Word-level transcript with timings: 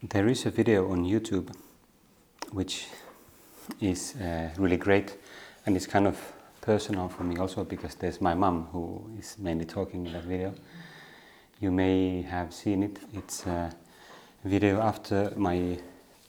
There 0.00 0.28
is 0.28 0.46
a 0.46 0.50
video 0.50 0.92
on 0.92 1.04
YouTube 1.04 1.52
which 2.52 2.86
is 3.80 4.14
uh, 4.14 4.50
really 4.56 4.76
great 4.76 5.18
and 5.66 5.74
it's 5.76 5.88
kind 5.88 6.06
of 6.06 6.16
personal 6.60 7.08
for 7.08 7.24
me 7.24 7.36
also 7.36 7.64
because 7.64 7.96
there's 7.96 8.20
my 8.20 8.32
mom 8.32 8.68
who 8.70 9.10
is 9.18 9.36
mainly 9.40 9.64
talking 9.64 10.06
in 10.06 10.12
that 10.12 10.22
video. 10.22 10.54
You 11.58 11.72
may 11.72 12.22
have 12.22 12.54
seen 12.54 12.84
it. 12.84 13.00
It's 13.12 13.44
a 13.46 13.72
video 14.44 14.80
after 14.80 15.32
my 15.36 15.80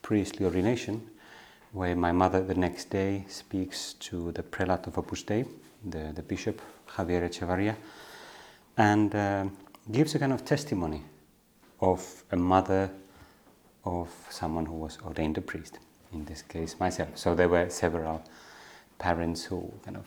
priestly 0.02 0.48
ordination 0.48 1.08
where 1.72 1.96
my 1.96 2.12
mother 2.12 2.44
the 2.44 2.56
next 2.56 2.90
day 2.90 3.24
speaks 3.28 3.94
to 4.00 4.32
the 4.32 4.42
prelate 4.42 4.88
of 4.88 4.98
Opus 4.98 5.22
Dei, 5.22 5.46
the, 5.86 6.12
the 6.16 6.24
bishop 6.24 6.60
Javier 6.88 7.22
Echevarria, 7.22 7.76
and 8.78 9.14
uh, 9.14 9.46
gives 9.92 10.16
a 10.16 10.20
kind 10.20 10.34
of 10.34 10.44
testimony 10.44 11.04
of 11.82 12.24
a 12.32 12.36
mother 12.36 12.90
of 13.90 14.10
someone 14.30 14.66
who 14.66 14.76
was 14.76 14.98
ordained 15.06 15.38
a 15.38 15.42
priest, 15.42 15.80
in 16.14 16.26
this 16.26 16.42
case 16.42 16.76
myself. 16.80 17.10
So 17.16 17.36
there 17.36 17.50
were 17.50 17.70
several 17.70 18.24
parents 18.98 19.46
who 19.46 19.72
kind 19.84 19.98
of 19.98 20.06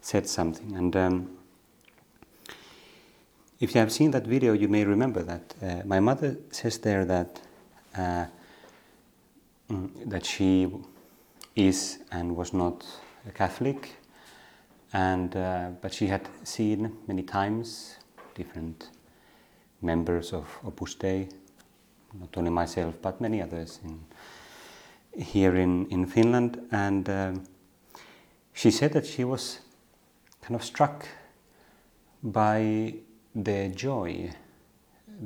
said 0.00 0.26
something. 0.26 0.76
And 0.76 0.96
um, 0.96 1.38
if 3.60 3.74
you 3.74 3.80
have 3.80 3.92
seen 3.92 4.10
that 4.12 4.26
video, 4.26 4.52
you 4.52 4.68
may 4.68 4.84
remember 4.84 5.22
that 5.22 5.54
uh, 5.62 5.82
my 5.86 6.00
mother 6.00 6.36
says 6.50 6.78
there 6.78 7.04
that 7.04 7.40
uh, 7.96 8.26
mm, 9.70 10.10
that 10.10 10.24
she 10.24 10.68
is 11.56 11.98
and 12.10 12.36
was 12.36 12.52
not 12.52 12.84
a 13.28 13.32
Catholic, 13.32 13.90
and 14.92 15.36
uh, 15.36 15.70
but 15.80 15.94
she 15.94 16.06
had 16.06 16.28
seen 16.42 16.96
many 17.06 17.22
times 17.22 17.96
different 18.34 18.90
members 19.80 20.32
of 20.32 20.46
Opus 20.64 20.94
Dei 20.94 21.28
not 22.18 22.36
only 22.36 22.50
myself 22.50 22.94
but 23.02 23.20
many 23.20 23.42
others 23.42 23.80
in, 23.84 24.00
here 25.22 25.56
in, 25.56 25.86
in 25.90 26.06
Finland. 26.06 26.60
And 26.70 27.08
um, 27.08 27.44
she 28.52 28.70
said 28.70 28.92
that 28.92 29.06
she 29.06 29.24
was 29.24 29.60
kind 30.42 30.54
of 30.54 30.64
struck 30.64 31.06
by 32.22 32.94
the 33.34 33.68
joy 33.68 34.30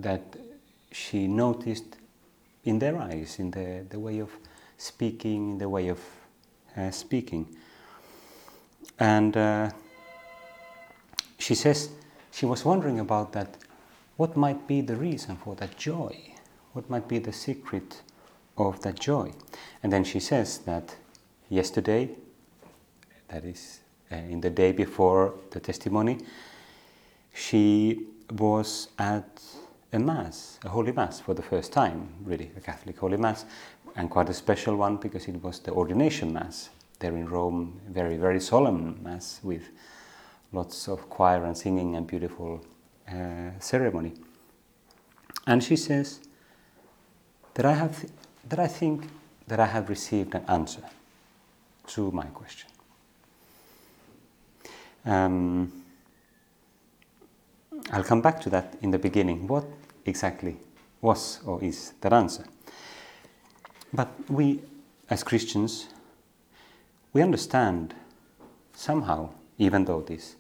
that 0.01 0.23
she 0.93 1.27
noticed 1.27 1.97
in 2.65 2.79
their 2.79 2.99
eyes, 2.99 3.39
in 3.39 3.51
the, 3.51 3.85
the 3.89 3.99
way 3.99 4.19
of 4.19 4.31
speaking, 4.77 5.53
in 5.53 5.59
the 5.59 5.69
way 5.69 5.89
of 5.89 6.01
uh, 6.77 6.91
speaking. 6.91 7.57
And 8.99 9.37
uh, 9.37 9.71
she 11.39 11.55
says 11.55 11.91
she 12.33 12.47
was 12.47 12.65
wondering 12.65 13.01
about 13.01 13.33
that, 13.33 13.57
what 14.17 14.37
might 14.37 14.67
be 14.67 14.81
the 14.81 14.97
reason 14.97 15.37
for 15.37 15.55
that 15.57 15.77
joy? 15.77 16.35
What 16.79 16.89
might 16.89 17.09
be 17.09 17.19
the 17.19 17.33
secret 17.33 18.03
of 18.57 18.81
that 18.83 19.01
joy? 19.01 19.33
And 19.83 19.93
then 19.93 20.05
she 20.05 20.21
says 20.21 20.59
that 20.59 20.95
yesterday, 21.49 22.11
that 23.27 23.45
is 23.45 23.81
uh, 24.13 24.15
in 24.15 24.41
the 24.41 24.51
day 24.51 24.71
before 24.71 25.35
the 25.51 25.59
testimony, 25.59 26.19
she 27.35 28.07
was 28.31 28.91
at 28.97 29.43
a 29.93 29.99
Mass, 29.99 30.61
a 30.65 30.69
Holy 30.69 30.93
Mass 30.93 31.19
for 31.19 31.35
the 31.35 31.43
first 31.43 31.73
time, 31.73 32.11
really, 32.23 32.53
a 32.57 32.61
Catholic 32.61 32.97
Holy 32.97 33.17
Mass, 33.17 33.45
and 33.97 34.09
quite 34.09 34.29
a 34.29 34.35
special 34.35 34.77
one 34.77 34.99
because 34.99 35.27
it 35.27 35.43
was 35.43 35.59
the 35.59 35.73
ordination 35.73 36.33
Mass 36.33 36.71
there 37.01 37.17
in 37.17 37.29
Rome, 37.29 37.81
very, 37.89 38.17
very 38.17 38.41
solemn 38.41 39.03
Mass 39.03 39.41
with 39.43 39.65
lots 40.53 40.87
of 40.87 41.11
choir 41.11 41.45
and 41.45 41.59
singing 41.59 41.97
and 41.97 42.07
beautiful 42.07 42.65
uh, 43.09 43.51
ceremony. 43.59 44.13
And 45.45 45.65
she 45.65 45.75
says, 45.75 46.21
that 47.59 47.67
I 47.67 47.73
have 47.73 48.05
that 48.49 48.61
I 48.61 48.69
think 48.69 49.09
that 49.49 49.59
I 49.59 49.67
have 49.67 49.89
received 49.89 50.33
an 50.37 50.45
answer 50.47 50.83
to 51.89 52.13
my 52.13 52.27
question. 52.27 52.71
Um, 55.05 55.73
I'll 57.91 58.05
come 58.05 58.23
back 58.23 58.41
to 58.43 58.51
that 58.51 58.77
in 58.81 58.93
the 58.93 58.99
beginning. 58.99 59.49
What 59.49 59.65
exactly 60.07 60.57
was 61.01 61.41
or 61.45 61.63
is 61.65 61.95
that 62.01 62.13
answer? 62.13 62.45
But 63.93 64.09
we, 64.31 64.61
as 65.11 65.25
Christians, 65.25 65.89
we 67.13 67.23
understand 67.23 67.93
somehow, 68.73 69.31
even 69.59 69.85
though 69.85 70.03
this 70.03 70.37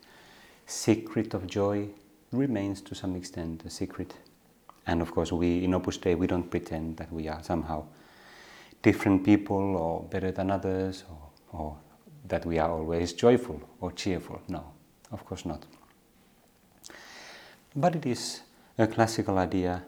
secret 0.66 1.34
of 1.34 1.48
joy 1.48 1.88
remains 2.30 2.80
to 2.82 2.94
some 2.94 3.16
extent 3.16 3.64
a 3.64 3.70
secret 3.70 4.14
and 4.88 5.02
of 5.02 5.12
course, 5.12 5.30
we 5.32 5.64
in 5.64 5.74
Opus 5.74 5.98
Dei, 5.98 6.14
we 6.14 6.26
don't 6.26 6.50
pretend 6.50 6.96
that 6.96 7.12
we 7.12 7.28
are 7.28 7.42
somehow 7.42 7.84
different 8.82 9.22
people 9.22 9.76
or 9.76 10.02
better 10.04 10.32
than 10.32 10.50
others 10.50 11.04
or, 11.10 11.58
or 11.60 11.76
that 12.26 12.46
we 12.46 12.58
are 12.58 12.70
always 12.70 13.12
joyful 13.12 13.60
or 13.80 13.92
cheerful. 13.92 14.40
No, 14.48 14.64
of 15.12 15.24
course 15.26 15.44
not. 15.44 15.66
But 17.76 17.96
it 17.96 18.06
is 18.06 18.40
a 18.78 18.86
classical 18.86 19.38
idea 19.38 19.84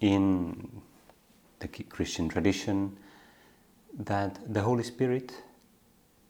in 0.00 0.82
the 1.60 1.68
Christian 1.68 2.28
tradition 2.28 2.96
that 3.96 4.40
the 4.52 4.62
Holy 4.62 4.82
Spirit 4.82 5.32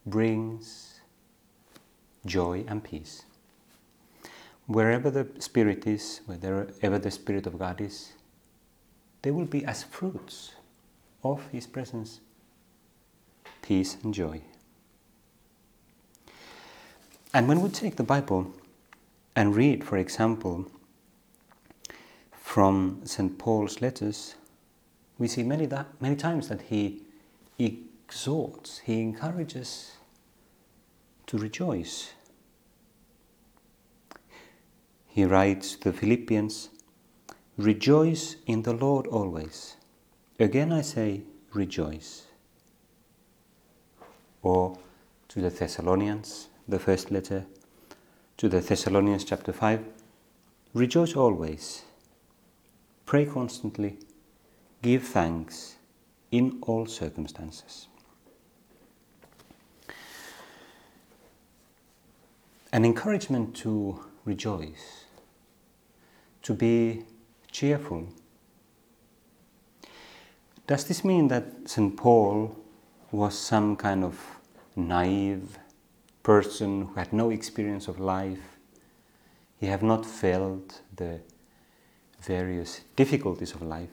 brings 0.05 1.01
joy 2.27 2.63
and 2.69 2.85
peace 2.85 3.23
wherever 4.67 5.11
the 5.11 5.27
Spirit 5.39 5.87
is, 5.87 6.21
wherever 6.27 6.99
the 6.99 7.11
Spirit 7.11 7.47
of 7.47 7.59
God 7.59 7.81
is, 7.81 8.13
they 9.23 9.31
will 9.31 9.47
be 9.47 9.65
as 9.65 9.83
fruits 9.83 10.53
of 11.23 11.47
His 11.51 11.67
presence 11.67 12.21
peace 13.63 13.97
and 14.03 14.13
joy. 14.13 14.43
And 17.33 17.49
when 17.49 17.61
we 17.63 17.71
take 17.71 17.97
the 17.97 18.03
Bible 18.03 18.53
and 19.35 19.57
read, 19.57 19.85
for 19.85 19.97
example, 19.97 20.67
from 22.33 23.01
St. 23.05 23.39
Paul's 23.39 23.81
letters, 23.81 24.35
we 25.19 25.29
see 25.29 25.43
many, 25.43 25.67
that, 25.67 25.87
many 26.01 26.17
times 26.17 26.49
that 26.49 26.63
he 26.63 27.03
exhorts, 27.59 28.81
he 28.81 29.01
encourages 29.01 29.93
to 31.27 31.39
rejoice 31.39 32.13
he 35.13 35.25
writes 35.25 35.77
to 35.77 35.91
the 35.91 35.99
Philippians 35.99 36.71
Rejoice 37.59 38.37
in 38.47 38.63
the 38.63 38.73
Lord 38.73 39.07
always. 39.07 39.77
Again 40.41 40.73
I 40.73 40.81
say, 40.81 41.21
rejoice. 41.53 42.27
Or 44.43 44.79
to 45.29 45.41
the 45.43 45.51
Thessalonians, 45.51 46.49
the 46.67 46.79
first 46.79 47.11
letter, 47.11 47.45
to 48.39 48.49
the 48.49 48.61
Thessalonians, 48.61 49.25
chapter 49.25 49.53
5 49.53 49.85
Rejoice 50.73 51.15
always, 51.15 51.83
pray 53.05 53.27
constantly, 53.27 53.99
give 54.81 55.03
thanks 55.03 55.77
in 56.31 56.59
all 56.63 56.87
circumstances. 56.87 57.89
An 62.73 62.87
encouragement 62.87 63.55
to 63.57 64.03
rejoice, 64.25 65.05
to 66.43 66.55
be 66.55 67.05
cheerful. 67.51 68.07
Does 70.67 70.85
this 70.85 71.05
mean 71.05 71.29
that 71.29 71.45
St. 71.67 71.97
Paul 71.97 72.57
was 73.11 73.39
some 73.39 73.77
kind 73.77 74.05
of 74.05 74.19
naive 74.75 75.59
person 76.23 76.87
who 76.87 76.95
had 76.95 77.13
no 77.13 77.31
experience 77.31 77.89
of 77.89 78.01
life? 78.01 78.59
He 79.59 79.67
have 79.67 79.83
not 79.83 80.07
felt 80.07 80.81
the 80.97 81.21
various 82.21 82.81
difficulties 82.97 83.55
of 83.55 83.63
life, 83.63 83.91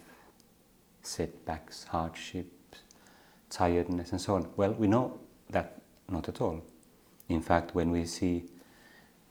setbacks, 1.01 1.85
hardships, 1.85 2.83
tiredness, 3.49 4.11
and 4.11 4.21
so 4.21 4.35
on. 4.35 4.47
Well, 4.55 4.73
we 4.73 4.87
know 4.87 5.19
that 5.49 5.81
not 6.07 6.29
at 6.29 6.41
all. 6.41 6.61
In 7.27 7.41
fact, 7.41 7.75
when 7.75 7.91
we 7.91 8.05
see 8.05 8.45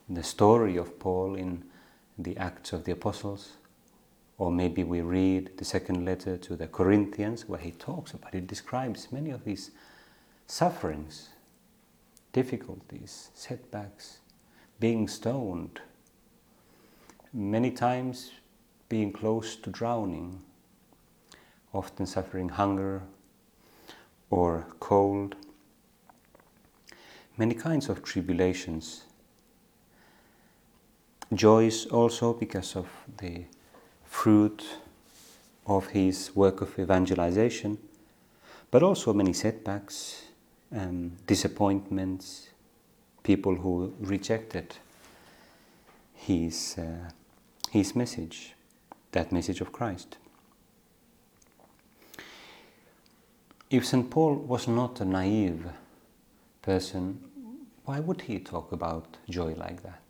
the 0.08 0.22
story 0.22 0.76
of 0.76 0.98
Paul 0.98 1.34
in 1.34 1.64
the 2.18 2.36
Acts 2.36 2.72
of 2.72 2.84
the 2.84 2.92
Apostles, 2.92 3.52
Or 4.38 4.52
maybe 4.52 4.84
we 4.84 5.00
read 5.00 5.58
the 5.58 5.64
second 5.64 6.04
letter 6.04 6.36
to 6.36 6.54
the 6.54 6.68
Corinthians 6.68 7.48
where 7.48 7.58
he 7.58 7.72
talks 7.72 8.12
about 8.12 8.34
it, 8.34 8.46
describes 8.46 9.10
many 9.10 9.30
of 9.30 9.44
his 9.44 9.72
sufferings, 10.46 11.30
difficulties, 12.32 13.30
setbacks, 13.34 14.18
being 14.78 15.08
stoned, 15.08 15.80
many 17.32 17.72
times 17.72 18.30
being 18.88 19.12
close 19.12 19.56
to 19.56 19.70
drowning, 19.70 20.40
often 21.74 22.06
suffering 22.06 22.48
hunger 22.48 23.02
or 24.30 24.66
cold, 24.78 25.34
many 27.36 27.54
kinds 27.54 27.88
of 27.88 28.04
tribulations. 28.04 29.02
Joys 31.34 31.86
also 31.86 32.32
because 32.32 32.74
of 32.76 32.88
the 33.18 33.44
fruit 34.04 34.64
of 35.66 35.88
his 35.88 36.34
work 36.34 36.62
of 36.62 36.78
evangelization, 36.78 37.78
but 38.70 38.82
also 38.82 39.12
many 39.12 39.34
setbacks, 39.34 40.22
um, 40.74 41.12
disappointments, 41.26 42.48
people 43.22 43.54
who 43.54 43.92
rejected 44.00 44.76
his, 46.14 46.76
uh, 46.78 47.10
his 47.70 47.94
message, 47.94 48.54
that 49.12 49.30
message 49.30 49.60
of 49.60 49.70
Christ. 49.70 50.16
If 53.70 53.84
St. 53.84 54.10
Paul 54.10 54.34
was 54.36 54.66
not 54.66 55.00
a 55.02 55.04
naive 55.04 55.66
person, 56.62 57.20
why 57.84 58.00
would 58.00 58.22
he 58.22 58.38
talk 58.38 58.72
about 58.72 59.18
joy 59.28 59.54
like 59.54 59.82
that? 59.82 60.07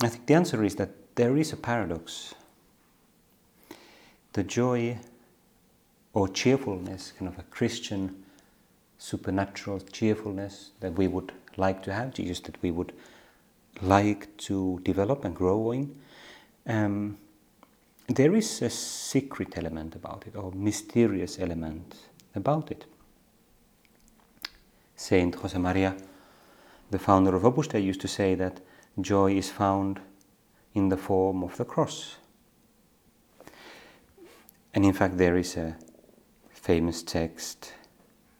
I 0.00 0.08
think 0.08 0.26
the 0.26 0.34
answer 0.34 0.62
is 0.62 0.76
that 0.76 1.16
there 1.16 1.36
is 1.36 1.52
a 1.52 1.56
paradox. 1.56 2.34
The 4.32 4.44
joy 4.44 4.98
or 6.12 6.28
cheerfulness, 6.28 7.12
kind 7.18 7.28
of 7.28 7.38
a 7.38 7.42
Christian 7.44 8.24
supernatural 8.98 9.80
cheerfulness 9.80 10.70
that 10.80 10.92
we 10.92 11.08
would 11.08 11.32
like 11.56 11.82
to 11.82 11.92
have, 11.92 12.14
Jesus, 12.14 12.40
that 12.40 12.56
we 12.62 12.70
would 12.70 12.92
like 13.82 14.36
to 14.36 14.80
develop 14.84 15.24
and 15.24 15.34
grow 15.34 15.72
in, 15.72 15.96
um, 16.66 17.18
there 18.08 18.34
is 18.34 18.62
a 18.62 18.70
secret 18.70 19.58
element 19.58 19.94
about 19.94 20.24
it, 20.26 20.36
or 20.36 20.52
mysterious 20.52 21.38
element 21.38 21.96
about 22.34 22.70
it. 22.70 22.86
Saint 24.96 25.36
Josemaria, 25.36 26.00
the 26.90 26.98
founder 26.98 27.34
of 27.34 27.44
Opus 27.44 27.68
Dei, 27.68 27.80
used 27.80 28.00
to 28.00 28.08
say 28.08 28.34
that 28.34 28.60
joy 29.00 29.32
is 29.32 29.50
found 29.50 30.00
in 30.74 30.88
the 30.88 30.96
form 30.96 31.42
of 31.42 31.56
the 31.56 31.64
cross. 31.64 32.16
And 34.74 34.84
in 34.84 34.92
fact, 34.92 35.18
there 35.18 35.36
is 35.36 35.56
a 35.56 35.76
famous 36.50 37.02
text, 37.02 37.72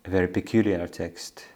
a 0.04 0.10
very 0.10 0.28
peculiar 0.28 0.86
text. 0.86 1.46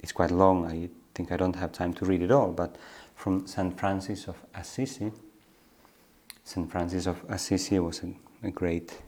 It's 0.00 0.12
quite 0.12 0.30
long, 0.30 0.66
I 0.66 0.88
think 1.14 1.32
I 1.32 1.36
don't 1.36 1.56
have 1.56 1.72
time 1.72 1.92
to 1.94 2.04
read 2.04 2.22
it 2.22 2.30
all, 2.30 2.52
but 2.52 2.76
from 3.14 3.46
St. 3.46 3.78
Francis 3.78 4.28
of 4.28 4.36
Assisi 4.54 5.12
St. 6.50 6.68
Francis 6.68 7.06
of 7.06 7.22
Assisi 7.28 7.78
was 7.78 8.02
a, 8.02 8.12
a 8.42 8.50
great 8.50 9.02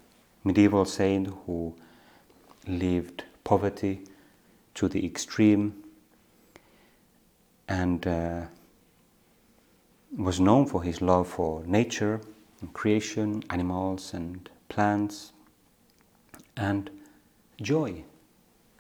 medieval 0.44 0.84
saint 0.84 1.26
who 1.44 1.74
lived 2.68 3.24
poverty 3.42 4.04
to 4.74 4.86
the 4.86 5.04
extreme 5.04 5.82
and 7.66 8.06
uh, 8.06 8.42
was 10.17 10.38
known 10.38 10.67
for 10.67 10.82
his 10.82 11.00
love 11.00 11.26
for 11.29 11.64
nature 11.64 12.20
and 12.61 12.73
creation, 12.73 13.43
animals 13.50 14.12
and 14.12 14.49
plants, 14.69 15.32
and 16.56 16.91
joy, 17.61 18.05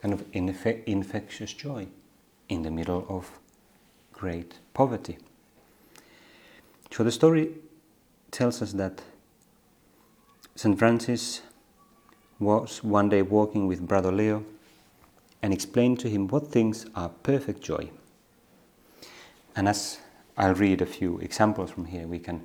kind 0.00 0.12
of 0.12 0.30
infe- 0.32 0.84
infectious 0.84 1.52
joy 1.52 1.86
in 2.48 2.62
the 2.62 2.70
middle 2.70 3.06
of 3.08 3.38
great 4.12 4.58
poverty. 4.74 5.18
So 6.90 7.02
the 7.02 7.12
story 7.12 7.54
tells 8.30 8.60
us 8.60 8.72
that 8.72 9.00
St. 10.54 10.78
Francis 10.78 11.40
was 12.38 12.84
one 12.84 13.08
day 13.08 13.22
walking 13.22 13.66
with 13.66 13.86
Brother 13.88 14.12
Leo 14.12 14.44
and 15.40 15.52
explained 15.52 15.98
to 16.00 16.08
him 16.10 16.28
what 16.28 16.48
things 16.48 16.86
are 16.94 17.08
perfect 17.08 17.62
joy. 17.62 17.90
And 19.56 19.68
as 19.68 19.98
I'll 20.36 20.54
read 20.54 20.80
a 20.80 20.86
few 20.86 21.18
examples 21.18 21.70
from 21.70 21.84
here, 21.84 22.06
we 22.06 22.18
can 22.18 22.42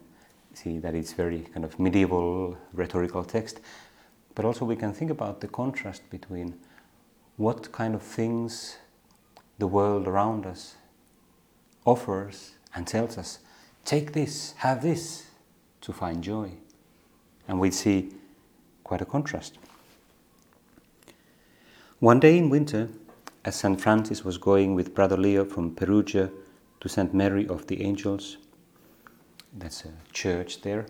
see 0.54 0.78
that 0.80 0.96
it's 0.96 1.14
very 1.14 1.42
kind 1.54 1.64
of 1.64 1.80
medieval 1.80 2.58
rhetorical 2.74 3.24
text, 3.24 3.62
but 4.36 4.44
also 4.44 4.66
we 4.66 4.76
can 4.76 4.94
think 4.94 5.12
about 5.12 5.40
the 5.40 5.48
contrast 5.48 6.10
between 6.10 6.56
what 7.38 7.72
kind 7.72 7.96
of 7.96 8.02
things 8.02 8.78
the 9.60 9.68
world 9.68 10.08
around 10.08 10.46
us 10.46 10.76
offers 11.86 12.54
and 12.76 12.86
tells 12.86 13.18
us 13.18 13.40
take 13.86 14.14
this, 14.14 14.54
have 14.58 14.82
this, 14.82 15.28
to 15.82 15.94
find 15.94 16.24
joy. 16.24 16.52
And 17.48 17.60
we 17.60 17.72
see 17.72 18.12
quite 18.84 19.02
a 19.02 19.06
contrast. 19.06 19.58
One 22.00 22.20
day 22.20 22.38
in 22.38 22.50
winter, 22.50 22.90
as 23.46 23.56
St. 23.56 23.80
Francis 23.80 24.26
was 24.26 24.38
going 24.38 24.76
with 24.76 24.94
Brother 24.94 25.16
Leo 25.16 25.46
from 25.46 25.74
Perugia 25.74 26.30
to 26.80 26.90
St. 26.90 27.14
Mary 27.14 27.48
of 27.48 27.68
the 27.68 27.82
Angels, 27.82 28.38
that's 29.54 29.86
a 29.86 29.92
church 30.14 30.62
there, 30.62 30.86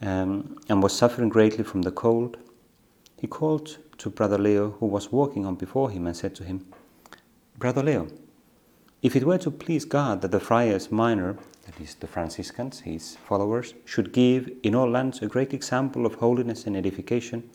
um, 0.00 0.58
and 0.68 0.82
was 0.82 0.96
suffering 0.96 1.28
greatly 1.28 1.64
from 1.64 1.82
the 1.82 1.92
cold, 1.92 2.36
he 3.20 3.26
called 3.26 3.78
to 3.98 4.10
Brother 4.10 4.38
Leo, 4.38 4.70
who 4.80 4.86
was 4.86 5.12
walking 5.12 5.46
on 5.46 5.54
before 5.54 5.90
him, 5.90 6.06
and 6.06 6.16
said 6.16 6.34
to 6.34 6.44
him, 6.44 6.66
Brother 7.58 7.82
Leo, 7.82 8.08
if 9.00 9.14
it 9.14 9.24
were 9.24 9.38
to 9.38 9.50
please 9.50 9.84
God 9.84 10.22
that 10.22 10.30
the 10.30 10.40
friars 10.40 10.90
minor 10.90 11.36
that 11.66 11.80
is, 11.80 11.94
the 11.94 12.06
Franciscans, 12.06 12.80
his 12.80 13.16
followers, 13.16 13.74
should 13.84 14.12
give 14.12 14.50
in 14.62 14.74
all 14.74 14.90
lands 14.90 15.22
a 15.22 15.26
great 15.26 15.54
example 15.54 16.06
of 16.06 16.14
holiness 16.14 16.66
and 16.66 16.76
edification. 16.76 17.48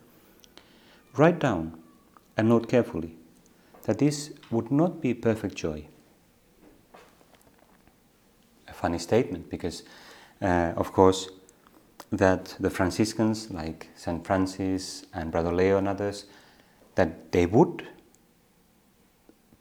Write 1.16 1.40
down 1.40 1.78
and 2.38 2.48
note 2.48 2.70
carefully 2.70 3.16
that 3.84 4.00
this 4.00 4.32
would 4.50 4.72
not 4.72 5.02
be 5.02 5.14
perfect 5.14 5.56
joy. 5.56 5.88
Funny 8.78 9.00
statement 9.00 9.50
because, 9.50 9.82
uh, 10.40 10.74
of 10.78 10.94
course, 10.94 11.30
that 12.12 12.56
the 12.60 12.70
Franciscans, 12.70 13.50
like 13.50 13.90
St. 13.96 14.24
Francis 14.24 15.04
and 15.16 15.32
Brother 15.32 15.52
Leo 15.52 15.80
and 15.80 15.88
others, 15.88 16.26
that 16.94 17.32
they 17.32 17.48
would 17.48 17.88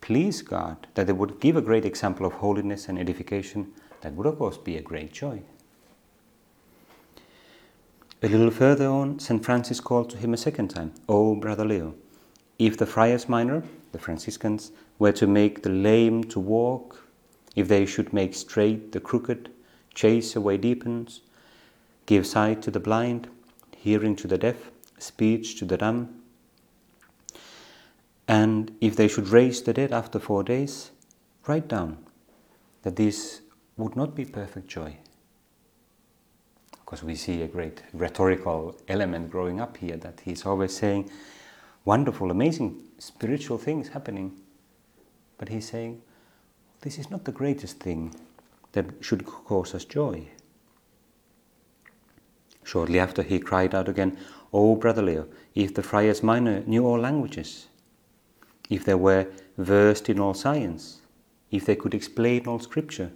please 0.03 0.43
God, 0.43 0.87
that 0.95 1.07
they 1.07 1.15
would 1.15 1.41
give 1.41 1.57
a 1.57 1.63
great 1.63 1.87
example 1.87 2.27
of 2.27 2.35
holiness 2.35 2.91
and 2.91 2.99
edification 2.99 3.73
that 4.03 4.13
would, 4.13 4.27
of 4.27 4.37
course, 4.37 4.59
be 4.59 4.77
a 4.77 4.83
great 4.83 5.15
joy. 5.15 5.41
A 8.23 8.29
little 8.29 8.51
further 8.51 8.87
on, 8.87 9.19
St. 9.19 9.43
Francis 9.43 9.81
called 9.81 10.11
to 10.11 10.19
him 10.19 10.35
a 10.35 10.37
second 10.37 10.69
time, 10.69 10.93
O 11.09 11.35
brother 11.35 11.65
Leo, 11.65 11.95
if 12.59 12.77
the 12.77 12.87
friars 12.87 13.31
minor, 13.31 13.63
the 13.93 13.99
Franciscans, 13.99 14.73
were 14.99 15.13
to 15.13 15.27
make 15.27 15.63
the 15.63 15.71
lame 15.71 16.23
to 16.25 16.39
walk, 16.39 17.06
if 17.57 17.67
they 17.67 17.85
should 17.87 18.13
make 18.13 18.35
straight 18.35 18.93
the 18.93 19.01
crooked, 19.01 19.51
chase 19.95 20.37
away 20.37 20.59
demons, 20.59 21.23
give 22.05 22.27
sight 22.27 22.63
to 22.63 22.71
the 22.71 22.79
blind, 22.79 23.29
hearing 23.77 24.15
to 24.15 24.29
the 24.29 24.39
deaf, 24.39 24.71
speech 24.99 25.59
to 25.59 25.65
the 25.65 25.77
dumb, 25.77 26.23
and 28.29 28.77
if 28.81 28.97
they 28.97 29.09
should 29.09 29.29
raise 29.29 29.63
the 29.63 29.73
dead 29.73 29.93
after 29.93 30.19
four 30.19 30.43
days, 30.43 30.91
write 31.47 31.69
down 31.69 31.99
that 32.83 32.97
this 32.97 33.41
would 33.77 33.97
not 33.97 34.15
be 34.15 34.25
perfect 34.25 34.69
joy. 34.69 34.97
Because 36.85 37.03
we 37.03 37.15
see 37.15 37.43
a 37.43 37.49
great 37.49 37.83
rhetorical 37.93 38.77
element 38.89 39.31
growing 39.31 39.61
up 39.61 39.77
here 39.77 39.97
that 39.97 40.21
he's 40.25 40.45
always 40.47 40.77
saying 40.77 41.11
wonderful, 41.85 42.31
amazing 42.31 42.83
spiritual 42.99 43.59
things 43.59 43.89
happening. 43.89 44.41
But 45.39 45.49
he's 45.49 45.69
saying 45.69 46.03
this 46.87 47.01
is 47.01 47.11
not 47.11 47.25
the 47.25 47.33
greatest 47.33 47.81
thing 47.81 48.15
that 48.71 48.87
should 49.01 49.27
cause 49.27 49.75
us 49.75 49.85
joy. 49.85 50.25
Shortly 52.63 53.01
after, 53.01 53.25
he 53.25 53.41
cried 53.41 53.75
out 53.75 53.89
again, 53.89 54.17
Oh, 54.53 54.77
Brother 54.77 55.03
Leo, 55.03 55.27
if 55.57 55.75
the 55.75 55.83
friars 55.83 56.23
minor 56.23 56.61
knew 56.61 56.87
all 56.87 57.01
languages, 57.01 57.67
if 58.71 58.85
they 58.85 58.95
were 58.95 59.27
versed 59.59 60.09
in 60.09 60.21
all 60.21 60.33
science, 60.33 61.01
if 61.51 61.67
they 61.67 61.75
could 61.75 61.93
explain 61.93 62.47
all 62.47 62.61
scripture, 62.61 63.11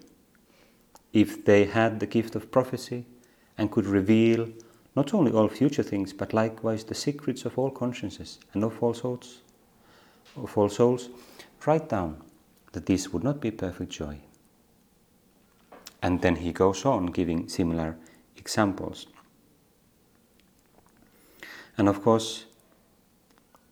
if 1.13 1.45
they 1.45 1.65
had 1.65 2.01
the 2.01 2.07
gift 2.07 2.35
of 2.35 2.51
prophecy 2.51 3.07
and 3.57 3.71
could 3.71 3.87
reveal 3.87 4.49
not 4.97 5.15
only 5.15 5.31
all 5.31 5.47
future 5.47 5.85
things, 5.85 6.13
but 6.13 6.33
likewise 6.33 6.83
the 6.83 6.97
secrets 6.97 7.45
of 7.45 7.57
all 7.57 7.71
consciences 7.71 8.41
and 8.53 8.65
of 8.65 8.83
all 8.83 8.95
souls, 8.95 9.43
of 10.37 10.59
all 10.59 10.69
souls, 10.69 11.09
write 11.65 11.89
down 11.89 12.21
that 12.73 12.87
this 12.87 13.13
would 13.13 13.25
not 13.25 13.41
be 13.41 13.51
perfect 13.51 13.91
joy. 13.91 14.19
And 16.03 16.23
then 16.23 16.37
he 16.37 16.53
goes 16.53 16.85
on 16.85 17.07
giving 17.07 17.49
similar 17.49 17.97
examples. 18.37 19.07
And 21.77 21.89
of 21.89 22.03
course, 22.03 22.45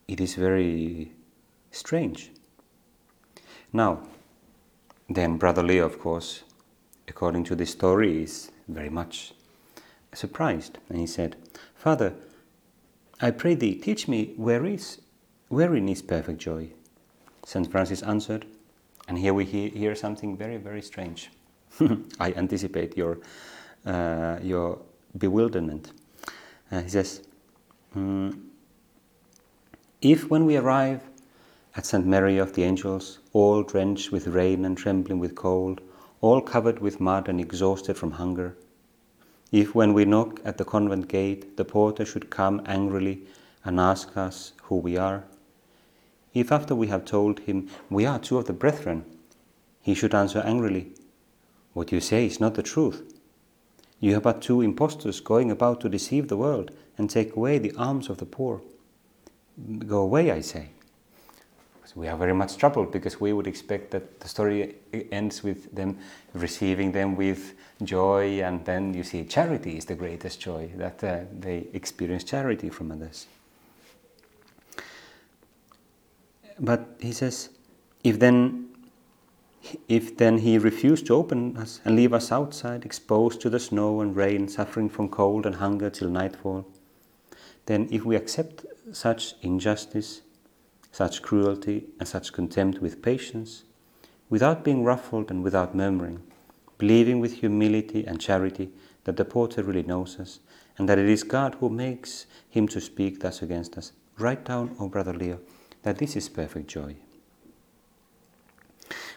it 0.07 0.21
is 0.21 0.35
very 0.35 1.13
strange. 1.71 2.31
Now, 3.73 4.01
then 5.09 5.37
Brother 5.37 5.63
Leo, 5.63 5.87
of 5.87 5.99
course, 5.99 6.43
according 7.07 7.45
to 7.45 7.55
the 7.55 7.67
story, 7.67 8.23
is 8.23 8.51
very 8.67 8.91
much 8.91 9.33
surprised. 10.13 10.79
And 10.89 10.99
he 10.99 11.07
said, 11.07 11.37
Father, 11.75 12.15
I 13.21 13.31
pray 13.31 13.55
thee, 13.55 13.75
teach 13.75 14.09
me 14.09 14.33
where 14.37 14.65
is, 14.65 15.01
wherein 15.49 15.89
is 15.89 16.03
perfect 16.03 16.39
joy? 16.39 16.71
St. 17.45 17.71
Francis 17.71 18.03
answered, 18.03 18.47
and 19.09 19.19
here 19.19 19.33
we 19.33 19.45
hear 19.45 19.95
something 19.95 20.37
very, 20.37 20.59
very 20.59 20.83
strange. 20.83 21.31
I 22.21 22.33
anticipate 22.33 22.97
your, 22.97 23.19
uh, 23.87 24.39
your 24.43 24.79
bewilderment. 25.17 25.93
Uh, 26.71 26.83
he 26.83 26.91
says, 26.91 27.23
mm, 27.97 28.39
If 30.03 30.29
when 30.29 30.45
we 30.45 30.59
arrive 30.59 31.01
at 31.75 31.87
St. 31.87 32.07
Mary 32.07 32.37
of 32.37 32.53
the 32.53 32.65
Angels, 32.65 33.21
all 33.33 33.63
drenched 33.63 34.13
with 34.13 34.27
rain 34.27 34.67
and 34.67 34.77
trembling 34.77 35.19
with 35.19 35.35
cold, 35.35 35.81
all 36.21 36.43
covered 36.43 36.81
with 36.81 37.01
mud 37.01 37.29
and 37.29 37.41
exhausted 37.41 37.97
from 37.97 38.11
hunger, 38.11 38.57
if 39.51 39.75
when 39.75 39.95
we 39.95 40.05
knock 40.05 40.41
at 40.45 40.59
the 40.59 40.65
convent 40.65 41.09
gate, 41.09 41.57
the 41.57 41.65
porter 41.65 42.05
should 42.05 42.29
come 42.29 42.61
angrily 42.67 43.23
and 43.65 43.81
ask 43.81 44.15
us 44.19 44.53
who 44.65 44.77
we 44.77 44.99
are, 44.99 45.25
if 46.41 46.53
after 46.53 46.75
we 46.75 46.89
have 46.89 47.05
told 47.05 47.41
him 47.41 47.69
we 47.91 48.07
are 48.07 48.19
two 48.19 48.39
of 48.39 48.47
the 48.47 48.53
brethren, 48.53 49.05
he 49.81 49.95
should 49.95 50.15
answer 50.15 50.41
angrily, 50.41 50.93
What 51.73 51.93
you 51.93 52.01
say 52.01 52.27
is 52.27 52.41
not 52.41 52.55
the 52.55 52.63
truth. 52.63 53.15
You 54.01 54.17
are 54.17 54.21
but 54.21 54.43
two 54.43 54.61
impostors 54.61 55.21
going 55.21 55.51
about 55.51 55.81
to 55.81 55.89
deceive 55.89 56.29
the 56.29 56.37
world 56.37 56.71
and 56.97 57.09
take 57.09 57.35
away 57.35 57.59
the 57.59 57.73
alms 57.73 58.09
of 58.09 58.19
the 58.19 58.27
poor. 58.27 58.61
Go 59.79 60.01
away, 60.01 60.31
I 60.31 60.41
say. 60.41 60.71
So 61.85 61.95
we 61.97 62.09
are 62.09 62.19
very 62.19 62.35
much 62.35 62.59
troubled 62.59 62.93
because 62.93 63.19
we 63.19 63.33
would 63.33 63.47
expect 63.47 63.93
that 63.93 64.21
the 64.21 64.29
story 64.29 64.77
ends 65.11 65.43
with 65.43 65.75
them 65.75 65.99
receiving 66.35 66.93
them 66.93 67.17
with 67.17 67.55
joy, 67.83 68.43
and 68.43 68.65
then 68.67 68.93
you 68.93 69.03
see 69.03 69.25
charity 69.25 69.79
is 69.79 69.87
the 69.87 69.95
greatest 69.95 70.39
joy 70.39 70.71
that 70.77 71.03
uh, 71.03 71.21
they 71.41 71.67
experience 71.73 72.25
charity 72.25 72.69
from 72.69 72.93
others. 72.93 73.27
But 76.61 76.87
he 77.01 77.13
says, 77.13 77.51
if 78.03 78.19
then 78.19 78.69
if 79.89 80.17
then 80.17 80.39
he 80.39 80.57
refused 80.57 81.07
to 81.07 81.15
open 81.15 81.57
us 81.57 81.81
and 81.85 81.97
leave 81.97 82.13
us 82.13 82.31
outside, 82.31 82.85
exposed 82.85 83.41
to 83.41 83.51
the 83.51 83.59
snow 83.59 84.01
and 84.01 84.15
rain, 84.15 84.49
suffering 84.49 84.89
from 84.89 85.09
cold 85.09 85.47
and 85.47 85.57
hunger 85.57 85.91
till 85.91 86.09
nightfall, 86.09 86.67
then 87.67 87.89
if 87.91 88.05
we 88.05 88.17
accept 88.17 88.65
such 88.93 89.35
injustice, 89.43 90.23
such 90.93 91.23
cruelty, 91.23 91.87
and 91.99 92.09
such 92.09 92.33
contempt 92.33 92.81
with 92.81 93.03
patience, 93.03 93.65
without 94.31 94.65
being 94.65 94.85
ruffled 94.85 95.31
and 95.31 95.43
without 95.43 95.75
murmuring, 95.75 96.23
believing 96.79 97.21
with 97.21 97.35
humility 97.35 98.07
and 98.07 98.21
charity 98.21 98.71
that 99.05 99.17
the 99.17 99.25
porter 99.25 99.63
really 99.63 99.83
knows 99.83 100.19
us, 100.21 100.41
and 100.79 100.89
that 100.89 100.99
it 100.99 101.09
is 101.09 101.25
God 101.25 101.57
who 101.57 101.69
makes 101.69 102.27
him 102.49 102.69
to 102.69 102.81
speak 102.81 103.21
thus 103.21 103.43
against 103.43 103.77
us, 103.77 103.93
write 104.19 104.45
down, 104.45 104.77
O 104.79 104.89
brother 104.89 105.13
Leo, 105.13 105.41
that 105.83 105.99
this 105.99 106.17
is 106.17 106.29
perfect 106.29 106.69
joy. 106.69 106.97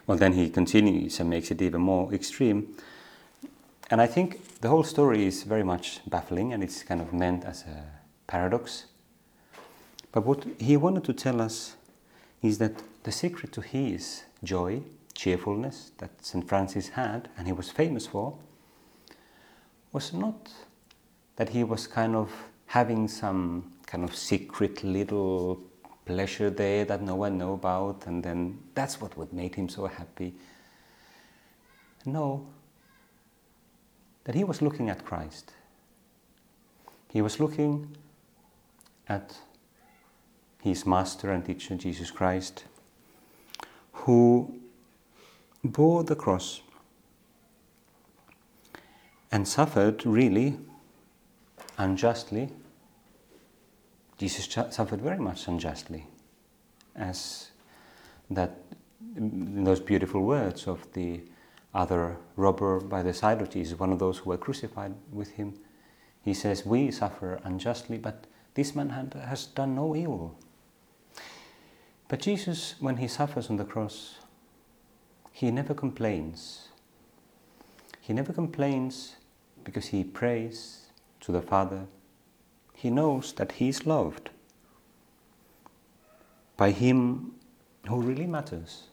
Well, 0.07 0.17
then 0.17 0.33
he 0.33 0.49
continues 0.49 1.19
and 1.19 1.29
makes 1.29 1.51
it 1.51 1.61
even 1.61 1.81
more 1.81 2.13
extreme. 2.13 2.75
And 3.89 4.01
I 4.01 4.07
think 4.07 4.59
the 4.61 4.69
whole 4.69 4.83
story 4.83 5.25
is 5.25 5.43
very 5.43 5.63
much 5.63 5.99
baffling 6.07 6.53
and 6.53 6.63
it's 6.63 6.83
kind 6.83 7.01
of 7.01 7.13
meant 7.13 7.45
as 7.45 7.63
a 7.63 7.85
paradox. 8.27 8.85
But 10.11 10.25
what 10.25 10.45
he 10.59 10.77
wanted 10.77 11.03
to 11.05 11.13
tell 11.13 11.41
us 11.41 11.75
is 12.41 12.57
that 12.57 12.81
the 13.03 13.11
secret 13.11 13.51
to 13.53 13.61
his 13.61 14.23
joy, 14.43 14.81
cheerfulness 15.13 15.91
that 15.99 16.09
St. 16.25 16.47
Francis 16.47 16.89
had 16.89 17.29
and 17.37 17.47
he 17.47 17.53
was 17.53 17.69
famous 17.69 18.07
for, 18.07 18.37
was 19.91 20.13
not 20.13 20.51
that 21.35 21.49
he 21.49 21.63
was 21.63 21.87
kind 21.87 22.15
of 22.15 22.31
having 22.67 23.07
some 23.07 23.71
kind 23.85 24.03
of 24.03 24.15
secret 24.15 24.83
little 24.83 25.61
pleasure 26.11 26.49
there 26.49 26.83
that 26.85 27.01
no 27.01 27.15
one 27.15 27.37
know 27.37 27.53
about 27.53 28.05
and 28.05 28.23
then 28.23 28.59
that's 28.73 28.99
what 28.99 29.17
would 29.17 29.31
made 29.31 29.55
him 29.55 29.69
so 29.69 29.87
happy. 29.87 30.33
No, 32.05 32.47
that 34.25 34.35
he 34.35 34.43
was 34.43 34.61
looking 34.61 34.89
at 34.89 35.05
Christ. 35.05 35.53
He 37.09 37.21
was 37.21 37.39
looking 37.39 37.95
at 39.07 39.37
his 40.61 40.85
master 40.85 41.31
and 41.31 41.45
teacher, 41.45 41.75
Jesus 41.75 42.11
Christ, 42.11 42.65
who 43.93 44.59
bore 45.63 46.03
the 46.03 46.15
cross 46.15 46.61
and 49.31 49.47
suffered 49.47 50.05
really 50.05 50.57
unjustly. 51.77 52.49
Jesus 54.21 54.47
suffered 54.69 55.01
very 55.01 55.17
much 55.17 55.47
unjustly, 55.47 56.05
as 56.95 57.49
that 58.29 58.51
in 59.15 59.63
those 59.63 59.79
beautiful 59.79 60.21
words 60.21 60.67
of 60.67 60.85
the 60.93 61.21
other 61.73 62.17
robber 62.35 62.79
by 62.79 63.01
the 63.01 63.15
side 63.15 63.41
of 63.41 63.49
Jesus, 63.49 63.79
one 63.79 63.91
of 63.91 63.97
those 63.97 64.19
who 64.19 64.29
were 64.29 64.37
crucified 64.37 64.93
with 65.11 65.31
him, 65.31 65.55
he 66.21 66.35
says, 66.35 66.63
We 66.67 66.91
suffer 66.91 67.39
unjustly, 67.43 67.97
but 67.97 68.27
this 68.53 68.75
man 68.75 68.89
has 69.25 69.47
done 69.47 69.73
no 69.73 69.95
evil. 69.95 70.37
But 72.07 72.19
Jesus, 72.19 72.75
when 72.79 72.97
he 72.97 73.07
suffers 73.07 73.49
on 73.49 73.57
the 73.57 73.65
cross, 73.65 74.19
he 75.31 75.49
never 75.49 75.73
complains. 75.73 76.67
He 77.99 78.13
never 78.13 78.33
complains 78.33 79.15
because 79.63 79.87
he 79.87 80.03
prays 80.03 80.91
to 81.21 81.31
the 81.31 81.41
Father. 81.41 81.87
He 82.81 82.89
knows 82.89 83.33
that 83.33 83.51
he 83.51 83.69
is 83.69 83.85
loved 83.85 84.31
by 86.57 86.71
him 86.71 87.35
who 87.87 88.01
really 88.01 88.25
matters. 88.25 88.87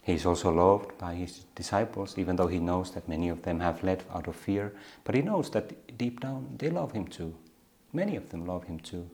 He 0.00 0.14
is 0.14 0.24
also 0.24 0.50
loved 0.50 0.96
by 0.96 1.16
his 1.16 1.44
disciples, 1.54 2.16
even 2.16 2.36
though 2.36 2.46
he 2.46 2.58
knows 2.58 2.92
that 2.92 3.10
many 3.10 3.28
of 3.28 3.42
them 3.42 3.60
have 3.60 3.84
left 3.84 4.06
out 4.14 4.28
of 4.28 4.34
fear. 4.34 4.72
But 5.04 5.14
he 5.14 5.20
knows 5.20 5.50
that 5.50 5.98
deep 5.98 6.20
down 6.20 6.54
they 6.56 6.70
love 6.70 6.92
him 6.92 7.06
too. 7.06 7.34
Many 7.92 8.16
of 8.16 8.30
them 8.30 8.46
love 8.46 8.64
him 8.64 8.80
too. 8.80 9.10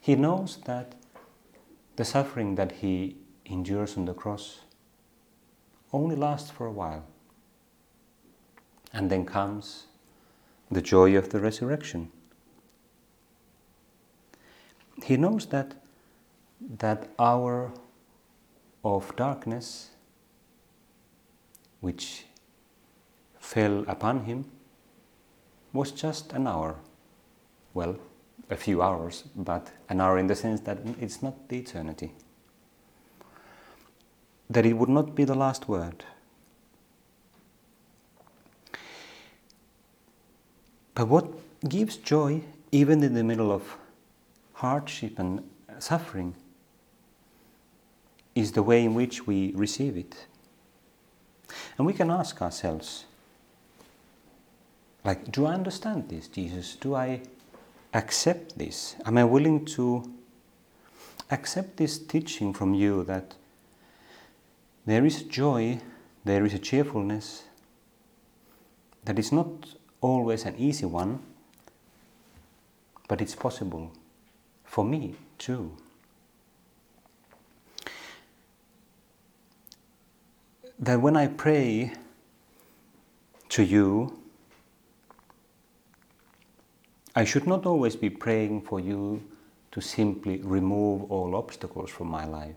He 0.00 0.14
knows 0.14 0.56
that 0.64 0.94
the 1.96 2.04
suffering 2.06 2.54
that 2.54 2.72
he 2.72 3.18
endures 3.44 3.98
on 3.98 4.06
the 4.06 4.14
cross 4.14 4.60
only 5.92 6.16
lasts 6.16 6.50
for 6.50 6.64
a 6.64 6.72
while. 6.72 7.04
And 8.90 9.10
then 9.10 9.26
comes 9.26 9.84
the 10.70 10.80
joy 10.80 11.14
of 11.14 11.28
the 11.28 11.40
resurrection. 11.40 12.10
He 15.02 15.16
knows 15.16 15.46
that 15.46 15.74
that 16.78 17.08
hour 17.18 17.72
of 18.84 19.14
darkness 19.16 19.90
which 21.80 22.24
fell 23.38 23.84
upon 23.88 24.24
him 24.24 24.44
was 25.72 25.92
just 25.92 26.32
an 26.32 26.46
hour. 26.46 26.76
Well, 27.74 27.96
a 28.50 28.56
few 28.56 28.82
hours, 28.82 29.24
but 29.36 29.70
an 29.88 30.00
hour 30.00 30.18
in 30.18 30.26
the 30.26 30.34
sense 30.34 30.60
that 30.62 30.78
it's 31.00 31.22
not 31.22 31.48
the 31.48 31.58
eternity. 31.58 32.12
That 34.50 34.64
it 34.66 34.72
would 34.72 34.88
not 34.88 35.14
be 35.14 35.24
the 35.24 35.34
last 35.34 35.68
word. 35.68 36.04
But 40.94 41.08
what 41.08 41.26
gives 41.68 41.96
joy, 41.96 42.42
even 42.72 43.04
in 43.04 43.14
the 43.14 43.22
middle 43.22 43.52
of 43.52 43.76
hardship 44.58 45.18
and 45.20 45.48
suffering, 45.78 46.34
is 48.34 48.52
the 48.52 48.62
way 48.62 48.84
in 48.84 48.92
which 48.92 49.24
we 49.24 49.52
receive 49.54 49.96
it. 49.96 50.26
And 51.76 51.86
we 51.86 51.92
can 51.92 52.10
ask 52.10 52.42
ourselves, 52.42 53.04
like, 55.04 55.30
do 55.30 55.46
I 55.46 55.54
understand 55.54 56.08
this, 56.08 56.26
Jesus? 56.26 56.74
Do 56.74 56.96
I 56.96 57.22
accept 57.94 58.58
this? 58.58 58.96
Am 59.06 59.16
I 59.16 59.24
willing 59.24 59.64
to 59.76 60.12
accept 61.30 61.76
this 61.76 61.96
teaching 61.96 62.52
from 62.52 62.74
you 62.74 63.04
that 63.04 63.34
there 64.86 65.06
is 65.06 65.22
joy, 65.22 65.78
there 66.24 66.44
is 66.44 66.52
a 66.52 66.58
cheerfulness 66.58 67.44
that 69.04 69.20
is 69.20 69.30
not 69.30 69.48
always 70.00 70.44
an 70.44 70.56
easy 70.58 70.86
one, 70.86 71.20
but 73.06 73.20
it's 73.20 73.36
possible 73.36 73.92
for 74.68 74.84
me 74.84 75.14
too. 75.38 75.72
That 80.78 81.00
when 81.00 81.16
I 81.16 81.26
pray 81.26 81.92
to 83.48 83.62
you, 83.64 84.20
I 87.16 87.24
should 87.24 87.46
not 87.46 87.66
always 87.66 87.96
be 87.96 88.10
praying 88.10 88.62
for 88.62 88.78
you 88.78 89.22
to 89.72 89.80
simply 89.80 90.38
remove 90.42 91.10
all 91.10 91.34
obstacles 91.34 91.90
from 91.90 92.08
my 92.08 92.26
life 92.26 92.54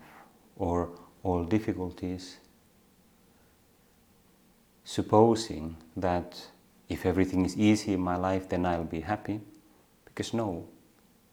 or 0.56 0.90
all 1.24 1.44
difficulties, 1.44 2.36
supposing 4.84 5.76
that 5.96 6.40
if 6.88 7.06
everything 7.06 7.44
is 7.44 7.56
easy 7.56 7.94
in 7.94 8.00
my 8.00 8.16
life, 8.16 8.48
then 8.48 8.66
I'll 8.66 8.84
be 8.84 9.00
happy. 9.00 9.40
Because 10.04 10.34
no, 10.34 10.68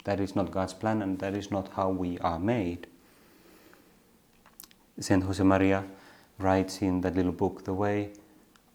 that 0.09 0.19
is 0.19 0.35
not 0.35 0.49
God's 0.49 0.73
plan 0.73 1.03
and 1.03 1.19
that 1.19 1.35
is 1.35 1.51
not 1.51 1.67
how 1.73 1.89
we 1.89 2.17
are 2.17 2.39
made. 2.39 2.87
Saint 4.99 5.23
Josemaria 5.23 5.85
writes 6.39 6.81
in 6.81 7.01
that 7.01 7.15
little 7.15 7.31
book, 7.31 7.63
The 7.63 7.75
Way, 7.75 8.13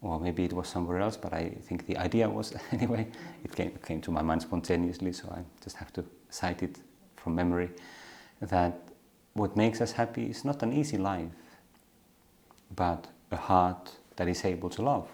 or 0.01 0.17
maybe 0.17 0.45
it 0.45 0.53
was 0.53 0.69
somewhere 0.69 0.99
else, 1.01 1.17
but 1.17 1.33
I 1.33 1.49
think 1.67 1.87
the 1.87 1.97
idea 1.97 2.29
was 2.29 2.53
anyway, 2.71 3.07
it 3.43 3.53
came, 3.53 3.71
came 3.85 3.99
to 4.03 4.11
my 4.11 4.21
mind 4.21 4.43
spontaneously, 4.43 5.11
so 5.11 5.27
I 5.29 5.41
just 5.61 5.75
have 5.75 5.91
to 5.93 6.05
cite 6.29 6.63
it 6.63 6.77
from 7.17 7.35
memory 7.35 7.69
that 8.39 8.79
what 9.33 9.57
makes 9.57 9.81
us 9.81 9.91
happy 9.91 10.27
is 10.29 10.45
not 10.45 10.63
an 10.63 10.71
easy 10.71 10.97
life, 10.97 11.27
but 12.73 13.07
a 13.31 13.35
heart 13.35 13.91
that 14.15 14.29
is 14.29 14.45
able 14.45 14.69
to 14.69 14.81
love. 14.81 15.09